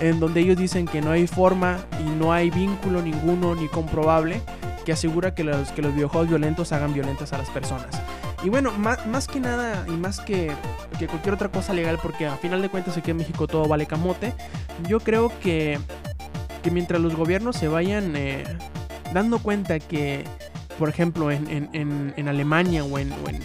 en 0.00 0.20
donde 0.20 0.40
ellos 0.40 0.56
dicen 0.56 0.86
que 0.86 1.00
no 1.00 1.10
hay 1.12 1.26
forma 1.26 1.78
y 2.00 2.04
no 2.04 2.32
hay 2.32 2.50
vínculo 2.50 3.00
ninguno 3.02 3.54
ni 3.54 3.68
comprobable 3.68 4.40
que 4.84 4.92
asegura 4.92 5.34
que 5.34 5.44
los, 5.44 5.70
que 5.72 5.80
los 5.80 5.94
videojuegos 5.94 6.28
violentos 6.28 6.72
hagan 6.72 6.92
violentas 6.92 7.32
a 7.32 7.38
las 7.38 7.48
personas. 7.48 7.88
Y 8.42 8.50
bueno, 8.50 8.70
más, 8.72 9.06
más 9.06 9.26
que 9.26 9.40
nada 9.40 9.86
y 9.88 9.92
más 9.92 10.20
que, 10.20 10.52
que 10.98 11.06
cualquier 11.06 11.34
otra 11.34 11.48
cosa 11.48 11.72
legal, 11.72 11.98
porque 12.02 12.26
a 12.26 12.36
final 12.36 12.60
de 12.60 12.68
cuentas 12.68 12.94
aquí 12.98 13.10
en 13.10 13.16
México 13.16 13.46
todo 13.46 13.66
vale 13.66 13.86
camote, 13.86 14.34
yo 14.86 15.00
creo 15.00 15.32
que, 15.40 15.78
que 16.62 16.70
mientras 16.70 17.00
los 17.00 17.16
gobiernos 17.16 17.56
se 17.56 17.68
vayan 17.68 18.12
eh, 18.14 18.44
dando 19.14 19.38
cuenta 19.38 19.78
que, 19.78 20.24
por 20.78 20.90
ejemplo, 20.90 21.30
en, 21.30 21.46
en- 21.72 22.12
en- 22.16 22.28
Alemania 22.28 22.84
o 22.84 22.98
en, 22.98 23.10
o 23.12 23.28
en 23.28 23.40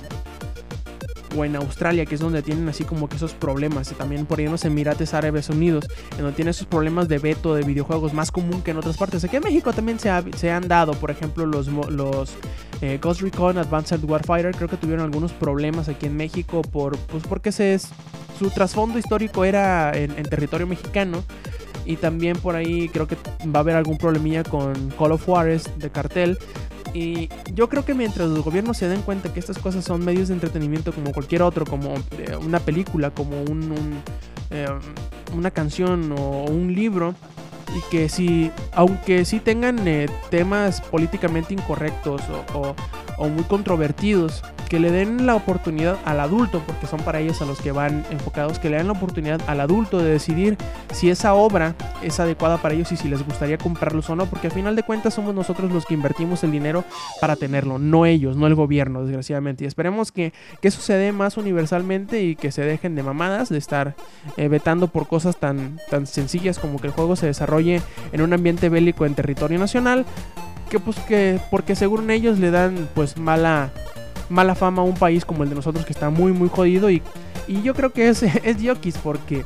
o 1.38 1.46
en 1.46 1.56
Australia, 1.56 2.08
que 2.08 2.16
es 2.16 2.22
donde 2.22 2.42
tienen 2.42 2.68
así 2.70 2.86
como 2.86 3.08
que 3.08 3.16
esos 3.18 3.36
problemas, 3.36 3.92
y 3.92 3.94
también 3.94 4.26
por 4.26 4.40
ahí 4.40 4.46
en 4.46 4.52
los 4.52 4.66
Emirates 4.66 5.14
Árabes 5.14 5.48
Unidos, 5.50 5.88
en 6.14 6.24
donde 6.24 6.34
tienen 6.34 6.50
esos 6.50 6.66
problemas 6.66 7.08
de 7.08 7.20
veto 7.20 7.54
de 7.54 7.62
videojuegos 7.62 8.16
más 8.16 8.32
común 8.32 8.64
que 8.64 8.72
en 8.72 8.78
otras 8.78 8.98
partes. 8.98 9.24
Aquí 9.24 9.36
en 9.36 9.44
México 9.44 9.72
también 9.72 10.00
se, 10.00 10.10
se 10.36 10.50
han 10.50 10.68
dado, 10.68 10.94
por 10.94 11.12
ejemplo, 11.12 11.46
los, 11.46 11.68
los 11.68 12.34
eh, 12.82 12.98
Ghost 13.00 13.22
Recon 13.22 13.60
Advanced 13.60 14.04
Warfighter, 14.04 14.56
creo 14.56 14.70
que 14.70 14.78
tuvieron 14.78 15.06
algunos 15.06 15.32
problemas 15.32 15.88
aquí 15.88 16.08
en 16.08 16.18
México 16.18 16.64
por, 16.64 16.98
pues 16.98 17.22
porque 17.30 17.52
su 17.52 18.50
trasfondo 18.50 18.98
histórico 18.98 19.46
era 19.46 19.96
en 19.96 20.24
territorio 20.24 20.66
mexicano. 20.66 21.24
Y 21.90 21.96
también 21.96 22.38
por 22.38 22.56
ahí 22.56 22.88
creo 22.90 23.08
que 23.08 23.16
va 23.48 23.56
a 23.56 23.60
haber 23.62 23.76
algún 23.76 23.98
problemilla 23.98 24.44
con 24.44 24.92
Call 24.92 25.12
of 25.12 25.26
Juarez 25.26 25.64
de 25.78 25.90
cartel. 25.90 26.38
Y 26.94 27.30
yo 27.56 27.68
creo 27.68 27.84
que 27.84 27.96
mientras 27.96 28.30
los 28.30 28.46
gobiernos 28.46 28.78
se 28.78 28.88
den 28.88 29.02
cuenta 29.02 29.34
que 29.34 29.40
estas 29.40 29.58
cosas 29.58 29.86
son 29.86 30.06
medios 30.06 30.28
de 30.28 30.36
entretenimiento 30.36 30.94
como 30.94 31.12
cualquier 31.12 31.42
otro, 31.42 31.66
como 31.66 31.96
eh, 31.96 32.36
una 32.40 32.60
película, 32.60 33.10
como 33.10 33.42
un, 33.42 34.04
eh, 34.52 34.68
una 35.36 35.50
canción 35.50 36.12
o 36.16 36.44
un 36.44 36.76
libro, 36.76 37.16
y 37.76 37.82
que 37.92 38.10
si, 38.10 38.52
aunque 38.74 39.26
sí 39.26 39.40
tengan 39.40 39.88
eh, 39.88 40.08
temas 40.30 40.82
políticamente 40.82 41.54
incorrectos 41.54 42.22
o, 42.54 42.76
o- 43.18 43.30
muy 43.30 43.44
controvertidos, 43.44 44.44
que 44.70 44.80
le 44.80 44.92
den 44.92 45.26
la 45.26 45.36
oportunidad 45.36 45.98
al 46.06 46.20
adulto, 46.20 46.62
porque 46.66 46.86
son 46.88 47.02
para 47.02 47.20
ellos 47.20 47.42
a 47.42 47.46
los 47.46 47.60
que 47.60 47.72
van 47.72 48.06
enfocados, 48.12 48.60
que 48.60 48.70
le 48.70 48.78
den 48.78 48.86
la 48.88 48.94
oportunidad 48.94 49.42
al 49.48 49.60
adulto 49.62 49.98
de 49.98 50.12
decidir 50.12 50.58
si 50.94 51.10
esa 51.10 51.34
obra 51.34 51.74
es 52.04 52.20
adecuada 52.20 52.58
para 52.62 52.76
ellos 52.76 52.92
y 52.92 52.98
si 52.98 53.10
les 53.10 53.26
gustaría 53.26 53.58
comprarlos 53.58 54.10
o 54.12 54.16
no, 54.16 54.28
porque 54.28 54.48
al 54.48 54.54
final 54.54 54.76
de 54.76 54.84
cuentas 54.84 55.16
somos 55.16 55.34
nosotros 55.36 55.72
los 55.72 55.86
que 55.88 55.96
invertimos 55.96 56.44
el 56.44 56.52
dinero 56.52 56.84
para 57.20 57.36
tenerlo, 57.36 57.80
no 57.80 58.06
ellos, 58.06 58.38
no 58.38 58.46
el 58.48 58.56
gobierno, 58.56 59.04
desgraciadamente. 59.04 59.64
Y 59.64 59.68
esperemos 59.68 60.12
que, 60.12 60.32
que 60.62 60.68
eso 60.70 60.80
se 60.82 60.94
dé 60.94 61.12
más 61.12 61.36
universalmente 61.38 62.22
y 62.24 62.36
que 62.36 62.52
se 62.52 62.62
dejen 62.62 62.96
de 62.96 63.04
mamadas, 63.04 63.50
de 63.50 63.58
estar 63.58 63.96
eh, 64.38 64.48
vetando 64.48 64.88
por 64.88 65.08
cosas 65.08 65.38
tan, 65.38 65.80
tan 65.90 66.06
sencillas 66.08 66.60
como 66.60 66.80
que 66.80 66.88
el 66.88 66.94
juego 66.94 67.16
se 67.16 67.26
desarrolle 67.60 67.82
en 68.12 68.22
un 68.22 68.34
ambiente 68.34 68.70
bélico 68.70 69.06
en 69.06 69.16
territorio 69.16 69.60
nacional, 69.60 70.06
que 70.70 70.80
pues 70.80 70.98
que, 71.00 71.40
porque 71.52 71.76
según 71.76 72.10
ellos 72.10 72.40
le 72.40 72.52
dan 72.52 72.88
pues 72.94 73.18
mala 73.18 73.72
mala 74.30 74.54
fama 74.54 74.84
a 74.84 74.86
un 74.86 74.94
país 74.94 75.26
como 75.26 75.44
el 75.44 75.50
de 75.50 75.56
nosotros 75.56 75.86
que 75.86 75.94
está 75.94 76.12
muy 76.12 76.32
muy 76.32 76.50
jodido 76.50 76.92
y, 76.92 77.02
y 77.48 77.64
yo 77.64 77.74
creo 77.74 77.92
que 77.92 78.10
es, 78.10 78.22
es 78.44 78.62
Yokis 78.62 78.98
porque 79.00 79.46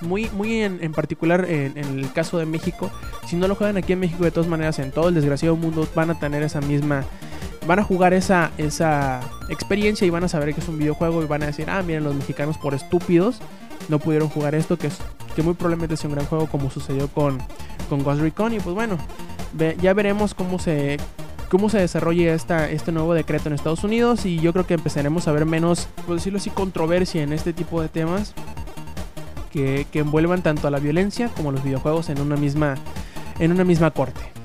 muy, 0.00 0.30
muy 0.30 0.62
en, 0.62 0.92
particular 0.92 1.44
en, 1.48 1.76
el 1.76 2.12
caso 2.12 2.38
de 2.38 2.46
México. 2.46 2.90
Si 3.26 3.34
no 3.34 3.48
lo 3.48 3.56
juegan 3.56 3.76
aquí 3.76 3.94
en 3.94 4.00
México, 4.00 4.22
de 4.22 4.30
todas 4.30 4.48
maneras, 4.48 4.78
en 4.78 4.92
todo 4.92 5.08
el 5.08 5.14
desgraciado 5.14 5.56
mundo 5.56 5.88
van 5.94 6.10
a 6.10 6.18
tener 6.18 6.44
esa 6.44 6.60
misma. 6.60 7.04
Van 7.66 7.80
a 7.80 7.82
jugar 7.82 8.14
esa, 8.14 8.52
esa 8.56 9.20
experiencia 9.48 10.06
y 10.06 10.10
van 10.10 10.24
a 10.24 10.28
saber 10.28 10.54
que 10.54 10.60
es 10.60 10.68
un 10.68 10.78
videojuego 10.78 11.22
y 11.22 11.26
van 11.26 11.42
a 11.42 11.46
decir, 11.46 11.68
ah, 11.68 11.82
miren, 11.82 12.04
los 12.04 12.14
mexicanos 12.14 12.56
por 12.58 12.74
estúpidos 12.74 13.40
no 13.88 13.98
pudieron 13.98 14.28
jugar 14.28 14.54
esto, 14.54 14.76
que, 14.78 14.88
es, 14.88 14.98
que 15.34 15.42
muy 15.42 15.54
probablemente 15.54 15.96
sea 15.96 16.08
un 16.08 16.14
gran 16.16 16.26
juego 16.26 16.46
como 16.46 16.70
sucedió 16.70 17.08
con, 17.08 17.38
con 17.88 18.02
Ghost 18.02 18.20
Recon. 18.20 18.54
Y 18.54 18.60
pues 18.60 18.74
bueno, 18.74 18.98
ya 19.80 19.94
veremos 19.94 20.34
cómo 20.34 20.58
se, 20.58 20.98
cómo 21.48 21.70
se 21.70 21.78
desarrolla 21.78 22.34
esta, 22.34 22.70
este 22.70 22.92
nuevo 22.92 23.14
decreto 23.14 23.48
en 23.48 23.54
Estados 23.54 23.84
Unidos 23.84 24.26
y 24.26 24.38
yo 24.38 24.52
creo 24.52 24.66
que 24.66 24.74
empezaremos 24.74 25.28
a 25.28 25.32
ver 25.32 25.46
menos, 25.46 25.88
por 26.06 26.16
decirlo 26.16 26.38
así, 26.38 26.50
controversia 26.50 27.22
en 27.22 27.32
este 27.32 27.52
tipo 27.52 27.80
de 27.80 27.88
temas 27.88 28.34
que, 29.50 29.86
que 29.90 30.00
envuelvan 30.00 30.42
tanto 30.42 30.68
a 30.68 30.70
la 30.70 30.78
violencia 30.78 31.28
como 31.28 31.50
a 31.50 31.52
los 31.52 31.64
videojuegos 31.64 32.10
en 32.10 32.20
una 32.20 32.36
misma, 32.36 32.74
en 33.38 33.52
una 33.52 33.64
misma 33.64 33.90
corte. 33.90 34.37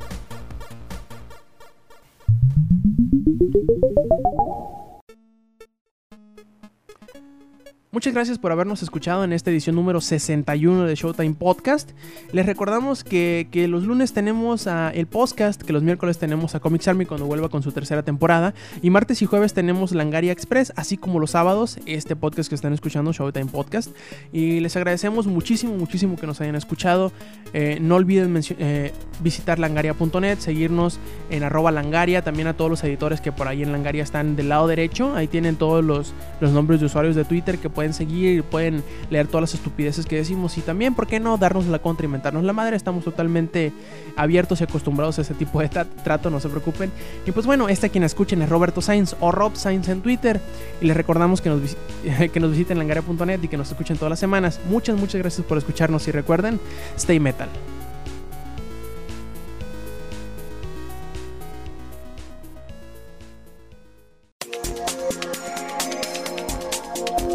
Muchas 7.94 8.12
gracias 8.12 8.40
por 8.40 8.52
habernos 8.52 8.82
escuchado 8.82 9.24
en 9.24 9.34
esta 9.34 9.52
edición 9.52 9.76
número 9.76 10.02
61 10.02 10.86
de 10.86 10.96
Showtime 10.96 11.36
Podcast. 11.36 11.92
Les 12.32 12.44
recordamos 12.44 13.04
que, 13.04 13.48
los 13.70 13.84
lunes 13.84 14.14
tenemos 14.14 14.66
el 14.66 15.06
podcast, 15.06 15.62
que 15.62 15.74
los 15.74 15.84
miércoles 15.84 16.18
tenemos 16.18 16.56
a 16.56 16.60
Comics 16.60 16.88
Army 16.88 17.06
cuando 17.06 17.28
vuelva 17.28 17.50
con 17.50 17.62
su 17.62 17.72
tercera 17.72 18.02
temporada. 18.02 18.56
Y 18.82 18.90
martes 18.90 19.22
y 19.22 19.28
jueves 19.28 19.54
tenemos 19.54 19.92
Langaria 19.92 20.32
Express, 20.32 20.74
así 20.76 20.98
como 20.98 21.20
los 21.20 21.30
sábados, 21.30 21.78
este 21.86 22.16
podcast 22.16 22.50
que 22.50 22.56
están 22.56 22.74
escuchando, 22.74 23.14
Showtime 23.14 23.46
Podcast. 23.46 23.96
Y 24.32 24.60
les 24.60 24.76
agradecemos 24.76 25.28
muchísimo, 25.28 25.78
muchísimo 25.78 26.16
que 26.16 26.26
nos 26.26 26.42
hayan 26.42 26.56
escuchado. 26.56 27.12
Eh, 27.54 27.78
no 27.80 27.98
olviden 27.98 28.42
eh, 28.58 28.92
visitar 29.22 29.60
langaria.net, 29.60 30.40
seguirnos 30.40 31.00
en 31.30 31.44
arroba 31.44 31.72
langaria, 31.72 32.24
también 32.24 32.48
a 32.48 32.58
todos 32.58 32.72
los 32.72 32.84
editores 32.84 33.22
que 33.22 33.32
por 33.32 33.48
ahí 33.48 33.62
en 33.62 33.72
Langaria 33.72 34.02
están 34.02 34.36
del 34.36 34.50
lado 34.50 34.66
derecho. 34.66 35.14
Ahí 35.16 35.28
tienen 35.28 35.58
todos 35.58 35.86
los, 35.86 36.16
los 36.42 36.52
nombres 36.54 36.80
de 36.80 36.88
usuarios 36.88 37.16
de 37.16 37.24
Twitter 37.24 37.60
que 37.60 37.70
pueden 37.70 37.83
pueden 37.84 37.94
seguir, 37.94 38.44
pueden 38.44 38.82
leer 39.10 39.28
todas 39.28 39.42
las 39.42 39.54
estupideces 39.56 40.06
que 40.06 40.16
decimos 40.16 40.58
y 40.58 40.62
también, 40.62 40.96
¿por 40.96 41.06
qué 41.06 41.20
no 41.20 41.38
darnos 41.38 41.66
la 41.66 41.80
contra, 41.80 42.06
inventarnos 42.06 42.46
la 42.46 42.54
madre? 42.54 42.78
Estamos 42.78 43.04
totalmente 43.04 43.74
abiertos 44.16 44.62
y 44.62 44.64
acostumbrados 44.64 45.20
a 45.20 45.24
ese 45.24 45.34
tipo 45.34 45.60
de 45.60 45.68
trato, 45.68 46.30
no 46.30 46.40
se 46.40 46.48
preocupen. 46.48 46.94
Y 47.26 47.32
pues 47.32 47.46
bueno, 47.46 47.68
este 47.68 47.90
quien 47.90 48.06
escuchen 48.06 48.42
es 48.42 48.48
Roberto 48.48 48.82
Sainz 48.82 49.18
o 49.20 49.32
Rob 49.32 49.58
Sainz 49.58 49.90
en 49.90 50.02
Twitter 50.02 50.40
y 50.80 50.86
les 50.86 50.96
recordamos 50.96 51.42
que 51.42 51.50
nos, 51.50 51.76
que 52.32 52.40
nos 52.40 52.52
visiten 52.52 52.78
langaria.net 52.78 53.44
y 53.44 53.50
que 53.50 53.58
nos 53.58 53.70
escuchen 53.70 53.98
todas 53.98 54.12
las 54.12 54.20
semanas. 54.20 54.62
Muchas, 54.70 54.98
muchas 54.98 55.20
gracias 55.20 55.46
por 55.46 55.58
escucharnos 55.58 56.08
y 56.08 56.12
recuerden, 56.12 56.62
stay 56.96 57.20
metal. 57.20 57.50